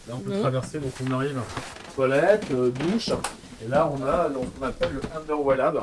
[0.08, 0.40] Là, on peut Mhm.
[0.40, 1.36] traverser, donc on arrive
[1.94, 3.10] toilette, euh, douche,
[3.64, 5.80] et là, on a donc, qu'on appelle le Underwell Lab.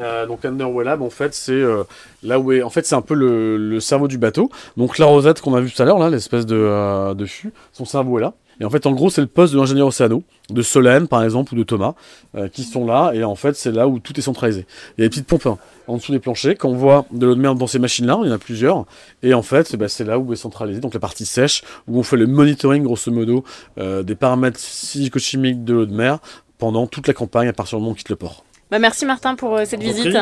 [0.00, 1.84] Euh, donc Underwell Lab, en fait, c'est euh,
[2.22, 4.50] là où est, en fait, c'est un peu le, cerveau du bateau.
[4.76, 7.84] Donc la rosette qu'on a vu tout à l'heure, là, l'espèce de, euh, fût, son
[7.84, 8.34] cerveau est là.
[8.60, 11.54] Et en fait, en gros, c'est le poste de l'ingénieur océano, de Solène, par exemple,
[11.54, 11.94] ou de Thomas,
[12.36, 13.12] euh, qui sont là.
[13.14, 14.66] Et en fait, c'est là où tout est centralisé.
[14.96, 16.56] Il y a des petites pompes hein, en dessous des planchers.
[16.56, 18.84] Quand on voit de l'eau de mer dans ces machines-là, il y en a plusieurs.
[19.22, 21.98] Et en fait, eh ben, c'est là où est centralisé, donc la partie sèche, où
[21.98, 23.44] on fait le monitoring, grosso modo,
[23.78, 26.18] euh, des paramètres physico-chimiques de l'eau de mer
[26.64, 28.42] pendant toute la campagne à partir du moment où on quitte le port.
[28.70, 30.16] Bah, merci Martin pour euh, cette visite.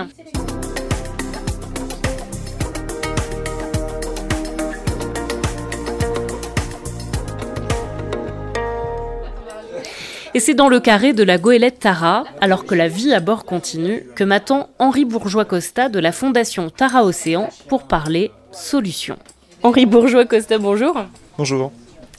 [10.35, 13.45] Et c'est dans le carré de la goélette Tara, alors que la vie à bord
[13.45, 19.19] continue, que m'attend Henri Bourgeois-Costa de la fondation Tara Océan pour parler solutions.
[19.63, 20.97] Henri Bourgeois-Costa, bonjour.
[21.39, 21.71] Bonjour.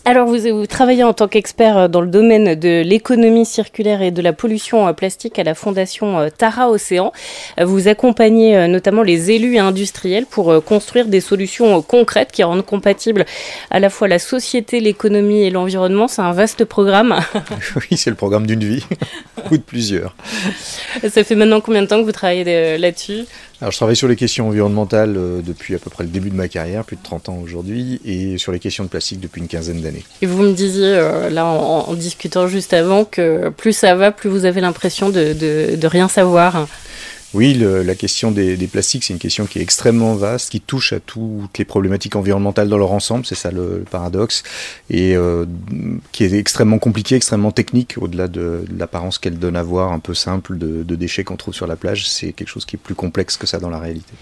[0.06, 4.22] Alors vous, vous travaillez en tant qu'expert dans le domaine de l'économie circulaire et de
[4.22, 7.14] la pollution plastique à la fondation Tara Océan.
[7.58, 13.26] Vous accompagnez notamment les élus et industriels pour construire des solutions concrètes qui rendent compatibles
[13.72, 16.10] à la fois la société, l'économie et l'environnement.
[16.10, 17.16] C'est un vaste programme.
[17.78, 18.86] oui, c'est le programme d'une vie,
[19.52, 20.16] ou de plusieurs.
[21.08, 23.24] Ça fait maintenant combien de temps que vous travaillez là-dessus?
[23.64, 26.36] Alors, je travaille sur les questions environnementales euh, depuis à peu près le début de
[26.36, 29.48] ma carrière, plus de 30 ans aujourd'hui, et sur les questions de plastique depuis une
[29.48, 30.04] quinzaine d'années.
[30.22, 34.30] Et vous me disiez, euh, là, en, discutant juste avant, que plus ça va, plus
[34.30, 36.68] vous avez l'impression de, rien savoir.
[37.34, 41.00] Oui, la question des, plastiques, c'est une question qui est extrêmement vaste, qui touche à
[41.00, 44.44] toutes les problématiques environnementales dans leur ensemble, c'est ça le, paradoxe,
[44.90, 45.46] et euh,
[46.12, 50.14] qui est extrêmement compliqué, extrêmement technique, au-delà de, l'apparence qu'elle donne à voir, un peu
[50.14, 53.36] simple, de déchets qu'on trouve sur la plage, c'est quelque chose qui est plus complexe
[53.38, 54.14] que ça dans la réalité.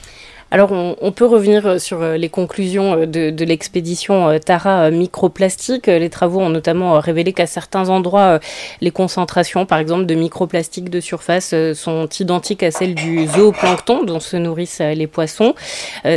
[0.53, 5.87] Alors, on, peut revenir euh, sur euh, les conclusions euh, de, l'expédition Tara microplastique.
[5.87, 8.39] Les travaux ont notamment révélé qu'à certains endroits,
[8.81, 14.19] les concentrations, par exemple, de microplastiques de surface sont identiques à celles du zooplancton dont
[14.19, 15.55] se nourrissent les poissons.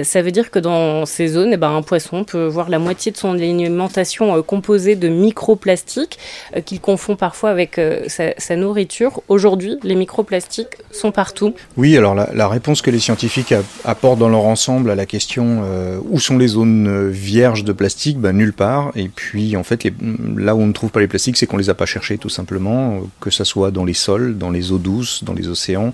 [0.02, 3.12] Ça veut dire que dans ces zones, eh ben, un poisson peut voir la moitié
[3.12, 6.18] de son alimentation composée de microplastiques
[6.64, 9.22] qu'il confond parfois avec sa, nourriture.
[9.28, 11.54] Aujourd'hui, les microplastiques sont partout.
[11.76, 15.98] Oui, alors la, réponse que les scientifiques apportent dans leur ensemble à la question euh,
[16.08, 18.18] où sont les zones euh, vierges de plastique?
[18.18, 18.90] Ben, Nulle part.
[18.94, 19.86] Et puis, en fait,
[20.34, 22.30] là où on ne trouve pas les plastiques, c'est qu'on les a pas cherchés, tout
[22.30, 25.92] simplement, que ça soit dans les sols, dans les eaux douces, dans les océans,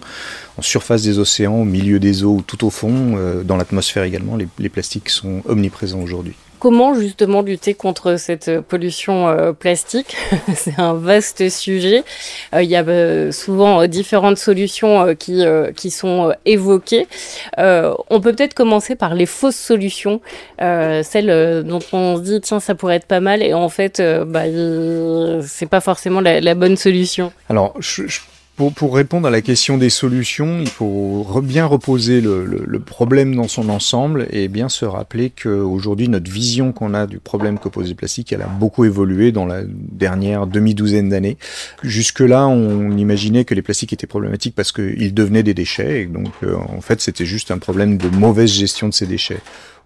[0.56, 4.36] en surface des océans, au milieu des eaux, tout au fond, euh, dans l'atmosphère également.
[4.36, 6.36] les plastiques sont omniprésents aujourd'hui.
[6.60, 10.14] Comment justement lutter contre cette pollution euh, plastique?
[10.54, 12.04] C'est un vaste sujet.
[12.54, 15.42] Euh, il y a euh, souvent différentes solutions qui,
[15.74, 17.08] qui sont évoquées.
[17.56, 20.20] on peut peut-être commencer par les fausses solutions,
[20.58, 24.44] celles dont on se dit tiens ça pourrait être pas mal et en fait bah,
[25.42, 27.32] c'est pas forcément la, bonne solution.
[27.48, 28.02] Alors je
[28.68, 33.68] pour, répondre à la question des solutions, il faut bien reposer le, problème dans son
[33.68, 37.94] ensemble et bien se rappeler qu'aujourd'hui, notre vision qu'on a du problème que pose le
[37.94, 41.38] plastique, elle a beaucoup évolué dans la dernière demi-douzaine d'années.
[41.82, 46.32] Jusque-là, on imaginait que les plastiques étaient problématiques parce qu'ils devenaient des déchets et donc
[46.42, 49.40] euh, en fait, c'était juste un problème de mauvaise gestion de ces déchets.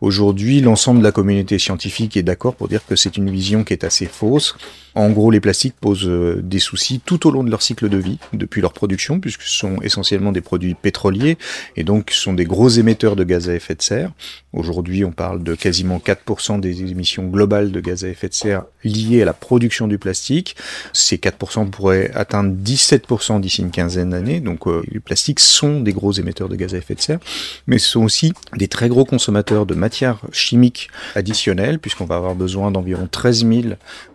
[0.04, 3.72] Aujourd'hui, l'ensemble de la communauté scientifique est d'accord pour dire que c'est une vision qui
[3.72, 4.54] est assez fausse.
[4.94, 7.96] En gros, les plastiques posent euh, des soucis tout au long de leur cycle de
[7.96, 11.38] vie, depuis leur production, puisque ce sont essentiellement des produits pétroliers,
[11.76, 14.12] et donc sont des gros émetteurs de gaz à effet de serre.
[14.52, 18.66] Aujourd'hui, on parle de quasiment 4% des émissions globales de gaz à effet de serre
[18.84, 20.54] liées à la production du plastique.
[20.92, 24.40] Ces 4% pourraient atteindre 17% d'ici une quinzaine d'années.
[24.40, 27.20] Donc euh, les plastiques sont des gros émetteurs de gaz à effet de serre,
[27.66, 29.93] mais ce sont aussi des très gros consommateurs de matières
[30.32, 33.62] chimiques additionnelles, puisqu'on va avoir besoin d'environ 13 000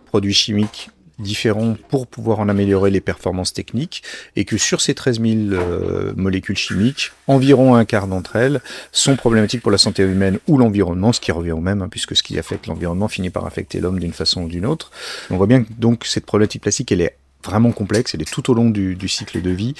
[0.06, 0.90] produits chimiques
[1.20, 4.02] différents pour pouvoir en améliorer les performances techniques
[4.36, 9.16] et que sur ces 13 000 euh, molécules chimiques, environ un quart d'entre elles sont
[9.16, 12.22] problématiques pour la santé humaine ou l'environnement, ce qui revient au même, hein, puisque ce
[12.22, 14.90] qui affecte l'environnement finit par affecter l'homme d'une façon ou d'une autre.
[15.30, 18.50] On voit bien que donc cette problématique plastique, elle est vraiment complexe, elle est tout
[18.50, 19.74] au long du, cycle de vie,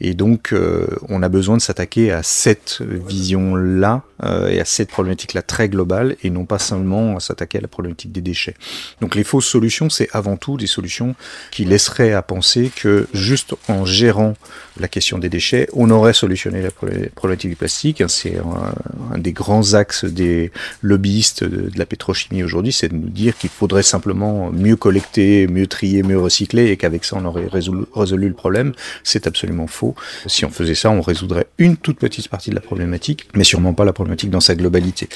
[0.00, 4.90] et donc euh, on a besoin de s'attaquer à cette vision-là euh, et à cette
[4.90, 8.54] problématique-là très globale, et non pas seulement à s'attaquer à la problématique des déchets.
[9.00, 11.14] Donc les fausses solutions, c'est avant tout des solutions
[11.50, 14.34] qui laisseraient à penser que juste en gérant
[14.80, 18.02] la question des déchets, on aurait solutionné la problématique du plastique.
[18.08, 23.36] C'est un, des grands axes des lobbyistes de la pétrochimie aujourd'hui, c'est de nous dire
[23.36, 28.28] qu'il faudrait simplement mieux collecter, mieux trier, mieux recycler, et qu'avec ça on aurait résolu,
[28.28, 28.72] le problème.
[29.04, 29.94] C'est absolument faux.
[30.26, 33.74] Si on faisait ça, on résoudrait une toute petite partie de la problématique, mais sûrement
[33.74, 35.08] pas la problématique dans sa globalité.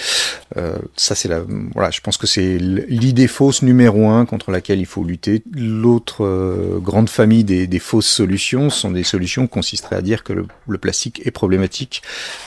[0.56, 1.42] Euh, ça, c'est la,
[1.74, 5.42] voilà, je pense que c'est l'idée fausse numéro un contre laquelle il faut lutter.
[5.54, 10.24] L'autre euh, grande famille des, des, fausses solutions sont des solutions qui consisteraient à dire
[10.24, 12.02] que le, le plastique est problématique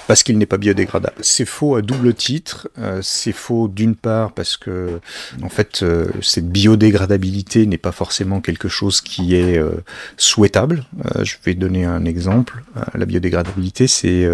[0.07, 1.15] parce qu'il n'est pas biodégradable.
[1.21, 2.69] C'est faux à double titre.
[2.77, 4.99] Euh, c'est faux d'une part parce que,
[5.41, 9.71] en fait, euh, cette biodégradabilité n'est pas forcément quelque chose qui euh,
[10.17, 10.83] souhaitable.
[11.05, 12.63] Euh, je vais donner un exemple.
[12.77, 14.27] Euh, la biodégradabilité, c'est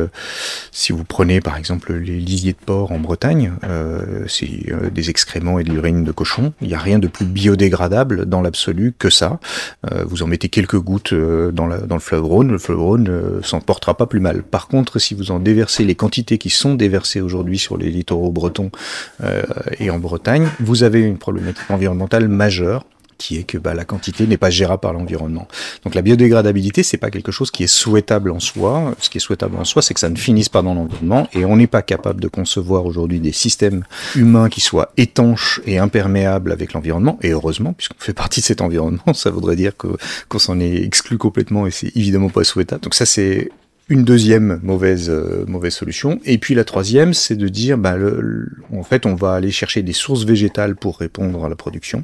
[0.72, 3.54] si vous prenez par exemple les lisiers de porc en Bretagne,
[4.28, 4.50] c'est
[4.94, 6.54] des excréments et de l'urine de cochon.
[6.62, 9.40] Il n'y a rien de plus biodégradable dans l'absolu que ça.
[10.06, 13.96] vous en mettez quelques gouttes dans, dans le fleuve Rhône, le fleuve Rhône s'en portera
[13.96, 14.44] pas plus mal.
[14.44, 18.32] Par contre, si vous en déversez les quantités qui sont déversées aujourd'hui sur les littoraux
[18.32, 18.72] bretons
[19.80, 22.86] et en Bretagne, vous avez une problématique environnementale majeure
[23.18, 25.48] qui est que bah, la quantité n'est pas gérable par l'environnement.
[25.84, 28.96] Donc la biodégradabilité, c'est pas quelque chose qui est souhaitable en soi.
[29.00, 31.46] Ce qui est souhaitable en soi, c'est que ça ne finisse pas dans l'environnement, et
[31.46, 33.84] on n'est pas capable de concevoir aujourd'hui des systèmes
[34.16, 37.18] humains qui soient étanches et imperméables avec l'environnement.
[37.22, 39.88] Et heureusement, puisqu'on fait partie de cet environnement, ça voudrait dire que
[40.30, 42.82] qu'on s'en est exclu complètement, et c'est évidemment pas souhaitable.
[42.82, 43.50] Donc ça, c'est
[43.88, 48.50] une deuxième mauvaise euh, mauvaise solution et puis la troisième c'est de dire bah le,
[48.74, 52.04] en fait on va aller chercher des sources végétales pour répondre à la production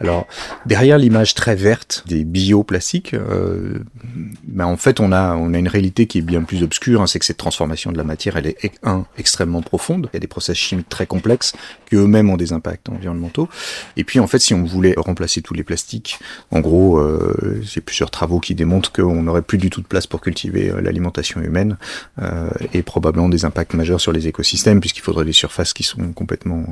[0.00, 0.26] alors
[0.64, 3.78] derrière l'image très verte des bioplastiques, euh,
[4.44, 7.06] ben en fait on a on a une réalité qui est bien plus obscure, hein,
[7.06, 10.20] c'est que cette transformation de la matière elle est un extrêmement profonde, il y a
[10.20, 11.52] des process chimiques très complexes
[11.88, 13.48] qui eux-mêmes ont des impacts environnementaux.
[13.96, 16.18] Et puis en fait si on voulait remplacer tous les plastiques,
[16.50, 20.06] en gros euh, j'ai plusieurs travaux qui démontrent qu'on n'aurait plus du tout de place
[20.06, 21.76] pour cultiver euh, l'alimentation humaine
[22.22, 26.12] euh, et probablement des impacts majeurs sur les écosystèmes puisqu'il faudrait des surfaces qui sont
[26.12, 26.64] complètement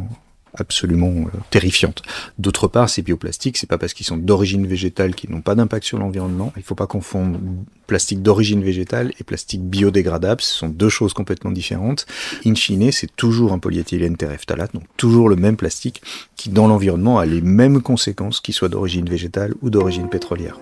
[0.54, 2.02] absolument euh, terrifiante.
[2.38, 5.84] D'autre part, ces bioplastiques, c'est pas parce qu'ils sont d'origine végétale qu'ils n'ont pas d'impact
[5.84, 6.52] sur l'environnement.
[6.56, 7.38] Il faut pas confondre
[7.86, 10.40] plastique d'origine végétale et plastique biodégradable.
[10.40, 12.06] Ce sont deux choses complètement différentes.
[12.46, 16.02] In fine, c'est toujours un polyéthylène terephthalate, donc toujours le même plastique
[16.36, 20.58] qui, dans l'environnement, a les mêmes conséquences qu'il soit d'origine végétale ou d'origine pétrolière.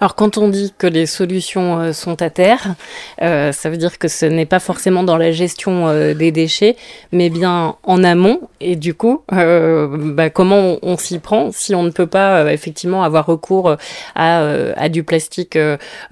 [0.00, 2.74] Alors quand on dit que les solutions euh, sont à terre,
[3.20, 6.76] euh, ça veut dire que ce n'est pas forcément dans la gestion euh, des déchets,
[7.10, 8.40] mais bien en amont.
[8.60, 13.26] Et du coup, bah, comment on, s'y prend si on ne peut pas effectivement avoir
[13.26, 13.76] recours
[14.14, 15.56] à, à du plastique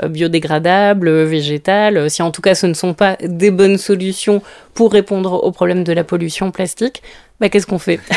[0.05, 4.43] biodégradable, végétal, si en tout cas ce ne sont pas des bonnes solutions
[4.75, 7.03] pour répondre aux problèmes de la pollution plastique,
[7.41, 8.01] bah, qu'est-ce qu'on fait?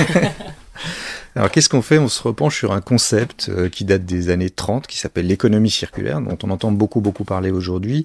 [1.35, 1.99] Alors qu'est-ce qu'on fait?
[1.99, 5.69] On se repenche sur un concept euh, qui date des années 30, qui s'appelle l'économie
[5.69, 8.03] circulaire, dont on entend beaucoup beaucoup parler aujourd'hui.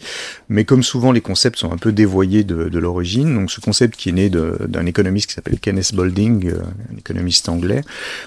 [0.51, 3.35] Mais comme souvent, les concepts sont un peu dévoyés de, l'origine.
[3.35, 6.61] Donc ce concept qui est né d'un économiste qui s'appelle Kenneth Boulding, euh,
[6.93, 7.81] un économiste anglais.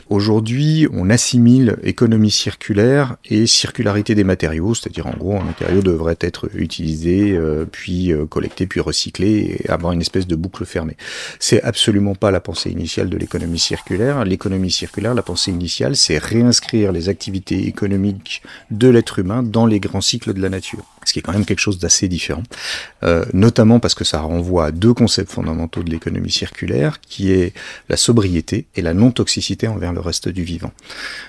[0.10, 6.18] Aujourd'hui, on assimile économie circulaire et circularité des matériaux, c'est-à-dire en gros, un matériau devrait
[6.22, 10.98] être utilisé, euh, puis collecté, puis recyclé, et avoir une espèce de boucle fermée.
[11.40, 14.26] C'est absolument pas la pensée initiale de l'économie circulaire.
[14.26, 19.80] L'économie circulaire la pensée initiale, c'est réinscrire les activités économiques de l'être humain dans les
[19.80, 22.44] grands cycles de la nature ce qui est quand même quelque chose d'assez différent,
[23.04, 27.54] euh, notamment parce que ça renvoie à deux concepts fondamentaux de l'économie circulaire, qui est
[27.90, 30.72] la sobriété et la non-toxicité envers le reste du vivant.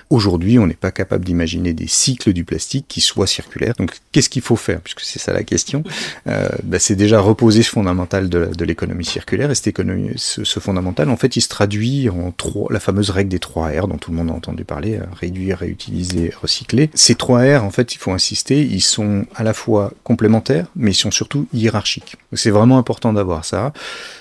[0.09, 3.75] Aujourd'hui, on n'est pas capable d'imaginer des cycles du plastique qui soient circulaires.
[3.77, 4.81] Donc, qu'est-ce qu'il faut faire?
[4.81, 5.83] Puisque c'est ça la question.
[6.27, 9.51] Euh, bah, c'est déjà reposer ce fondamental de, l'économie circulaire.
[9.51, 13.39] Et économie, ce, fondamental, en fait, il se traduit en trois, la fameuse règle des
[13.39, 16.89] trois R dont tout le monde a entendu parler, euh, réduire, réutiliser, recycler.
[16.93, 19.68] Ces trois R, en fait, il faut insister, ils sont à la fois
[20.03, 22.17] complémentaires, mais ils sont surtout hiérarchiques.
[22.33, 23.73] C'est vraiment important d'avoir ça.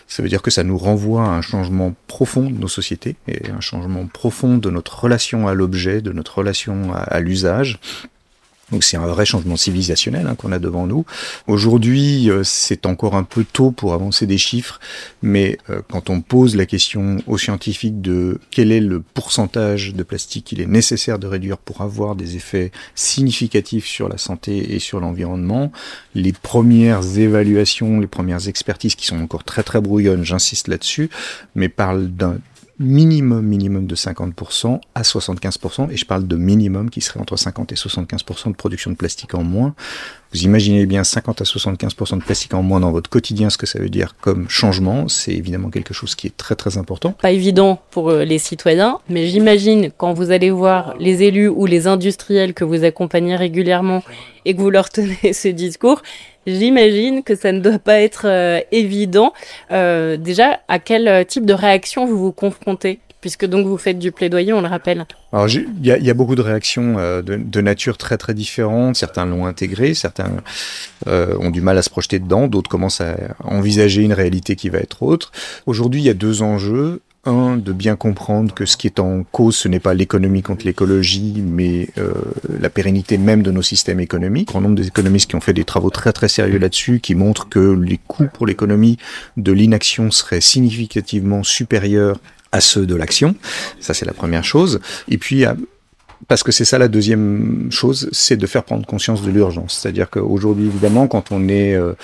[0.06, 3.50] Ça veut dire que ça nous renvoie à un changement profond de nos sociétés et
[3.50, 7.78] un changement profond de notre relation à l'objet, de notre relation à l'usage.
[8.70, 11.06] Donc c'est un vrai changement civilisationnel hein, qu'on a devant nous.
[11.46, 14.78] Aujourd'hui, euh, c'est encore un peu tôt pour avancer des chiffres,
[15.22, 20.02] mais euh, quand on pose la question aux scientifiques de quel est le pourcentage de
[20.02, 24.78] plastique qu'il est nécessaire de réduire pour avoir des effets significatifs sur la santé et
[24.78, 25.72] sur l'environnement,
[26.14, 31.08] les premières évaluations, les premières expertises qui sont encore très très brouillonnes, j'insiste là-dessus,
[31.54, 32.38] mais parlent d'un
[32.78, 37.72] minimum, minimum de 50% à 75%, et je parle de minimum qui serait entre 50
[37.72, 39.74] et 75% de production de plastique en moins.
[40.32, 43.64] Vous imaginez bien 50 à 75% de plastique en moins dans votre quotidien, ce que
[43.64, 47.12] ça veut dire comme changement, c'est évidemment quelque chose qui est très très important.
[47.12, 51.64] Pas évident pour euh, les citoyens, mais j'imagine quand vous allez voir les élus ou
[51.64, 54.02] les industriels que vous accompagnez régulièrement
[54.44, 56.02] et que vous leur tenez ce discours,
[56.46, 59.34] J'imagine que ça ne doit pas être euh, évident.
[59.70, 63.00] Euh, déjà, à quel type de réaction vous vous confrontez?
[63.20, 65.06] Puisque donc vous faites du plaidoyer, on le rappelle.
[65.32, 68.96] Alors il y, y, a beaucoup de réactions euh, de, nature très très différentes.
[68.96, 70.30] Certains l'ont intégré, certains
[71.06, 74.78] ont du mal à se projeter dedans, d'autres commencent à envisager une réalité qui va
[74.78, 75.32] être autre.
[75.66, 79.22] Aujourd'hui, il y a deux enjeux un, de bien comprendre que ce qui est en
[79.24, 82.12] cause, ce n'est pas l'économie contre l'écologie, mais euh,
[82.60, 84.50] la pérennité même de nos systèmes économiques.
[84.50, 87.14] Un grand nombre des économistes qui ont fait des travaux très très sérieux là-dessus, qui
[87.14, 88.98] montrent que les coûts pour l'économie
[89.36, 92.18] de l'inaction seraient significativement supérieurs
[92.52, 93.34] à ceux de l'action.
[93.80, 94.80] Ça, c'est la première chose.
[95.08, 95.44] Et puis,
[96.26, 99.78] parce que c'est ça la deuxième chose, c'est de faire prendre conscience de l'urgence.
[99.80, 101.94] C'est-à-dire qu'aujourd'hui, évidemment, quand on est euh,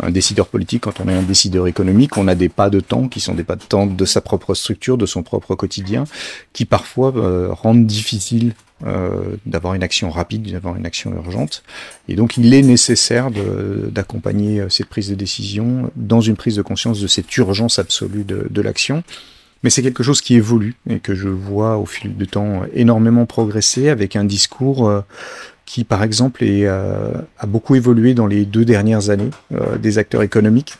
[0.00, 3.08] un décideur politique, quand on est un décideur économique, on a des pas de temps
[3.08, 6.04] qui sont des pas de temps de sa propre structure, de son propre quotidien,
[6.52, 8.54] qui parfois euh, rendent difficile
[8.86, 11.64] euh, d'avoir une action rapide, d'avoir une action urgente.
[12.08, 17.00] Et donc il est nécessaire d'accompagner cette prise de décision dans une prise de conscience
[17.00, 19.02] de cette urgence absolue de, de l'action.
[19.62, 23.26] Mais c'est quelque chose qui évolue et que je vois au fil du temps énormément
[23.26, 24.92] progresser avec un discours
[25.64, 29.30] qui, par exemple, est, a beaucoup évolué dans les deux dernières années
[29.80, 30.76] des acteurs économiques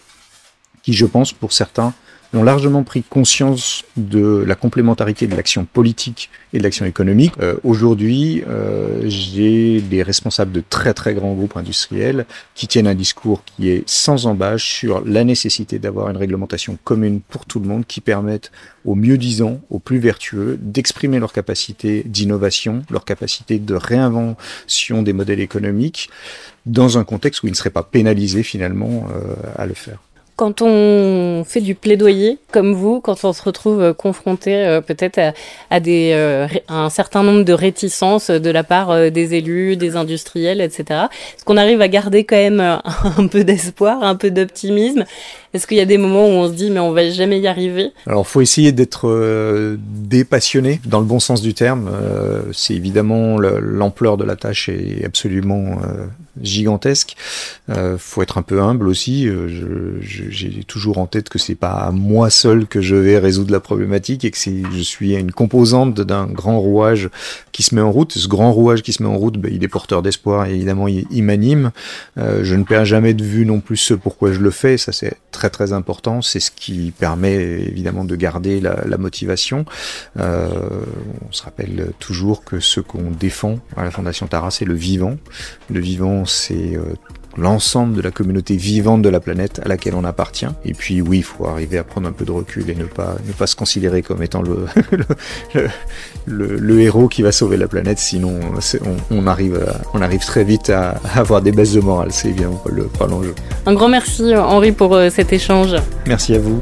[0.83, 1.95] qui, je pense, pour certains,
[2.35, 7.33] ont largement pris conscience de la complémentarité de l'action politique et de l'action économique.
[7.41, 12.95] Euh, Aujourd'hui, euh, j'ai des responsables de très très grands groupes industriels qui tiennent un
[12.95, 17.69] discours qui est sans embâche sur la nécessité d'avoir une réglementation commune pour tout le
[17.69, 18.53] monde qui permette
[18.85, 25.13] aux mieux disants, aux plus vertueux, d'exprimer leur capacité d'innovation, leur capacité de réinvention des
[25.13, 26.11] modèles économiques
[26.67, 29.99] dans un contexte où ils ne seraient pas pénalisés finalement euh, à le faire.
[30.37, 35.19] Quand on fait du plaidoyer comme vous, quand on se retrouve euh, confronté euh, peut-être
[35.19, 35.33] à,
[35.73, 41.45] euh, un certain nombre de réticences de la part des élus, des industriels, etc., est-ce
[41.47, 42.61] qu'on arrive à garder quand même
[43.19, 45.07] un peu d'espoir, un peu d'optimisme
[45.57, 47.47] Est-ce qu'il y a des moments où on se dit mais on va jamais y
[47.47, 47.93] arriver?
[48.07, 51.91] Alors, faut essayer d'être dépassionné dans le bon sens du terme.
[52.53, 55.79] C'est évidemment l'ampleur de la tâche est absolument
[56.43, 57.17] gigantesque.
[57.71, 59.29] Euh, faut être un peu humble aussi.
[59.29, 63.53] Euh, j'ai toujours en tête que c'est pas à moi seul que je vais résoudre
[63.53, 67.11] la problématique et que je suis une composante d'un grand rouage
[67.53, 68.13] qui se met en route.
[68.13, 70.89] Ce grand rouage qui se met en route, ben, il est porteur d'espoir et évidemment
[70.89, 71.71] il, m'anime.
[72.19, 74.77] Euh, je ne perds jamais de vue non plus ce pourquoi je le fais.
[74.77, 76.23] Ça c'est très très important.
[76.23, 79.65] C'est ce qui permet évidemment de garder la, motivation.
[80.19, 80.49] Euh,
[81.29, 85.17] on se rappelle toujours que ce qu'on défend à la Fondation Tara, c'est le vivant.
[85.71, 86.95] Le vivant c'est euh,
[87.37, 90.49] l'ensemble de la communauté vivante de la planète à laquelle on appartient.
[90.65, 93.17] Et puis oui, il faut arriver à prendre un peu de recul et ne pas,
[93.27, 94.67] ne pas se considérer comme étant le,
[96.27, 98.39] le, héros qui va sauver la planète, sinon
[99.11, 99.65] on, arrive,
[99.95, 102.13] on arrive très vite à, avoir des baisses de morale.
[102.13, 103.35] C'est bien le, pas l'enjeu.
[103.67, 105.75] Un grand merci Henri pour euh, cet échange.
[106.07, 106.61] Merci à vous.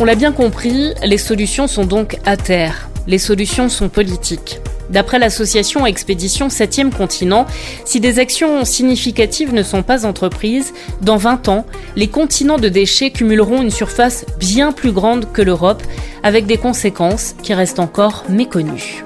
[0.00, 4.60] On l'a bien compris, les solutions sont donc à terre les solutions sont politiques.
[4.92, 7.46] D'après l'association Expédition 7e continent,
[7.84, 11.66] si des actions significatives ne sont pas entreprises, dans 20 ans,
[11.96, 15.82] les continents de déchets cumuleront une surface bien plus grande que l'Europe,
[16.22, 19.04] avec des conséquences qui restent encore méconnues.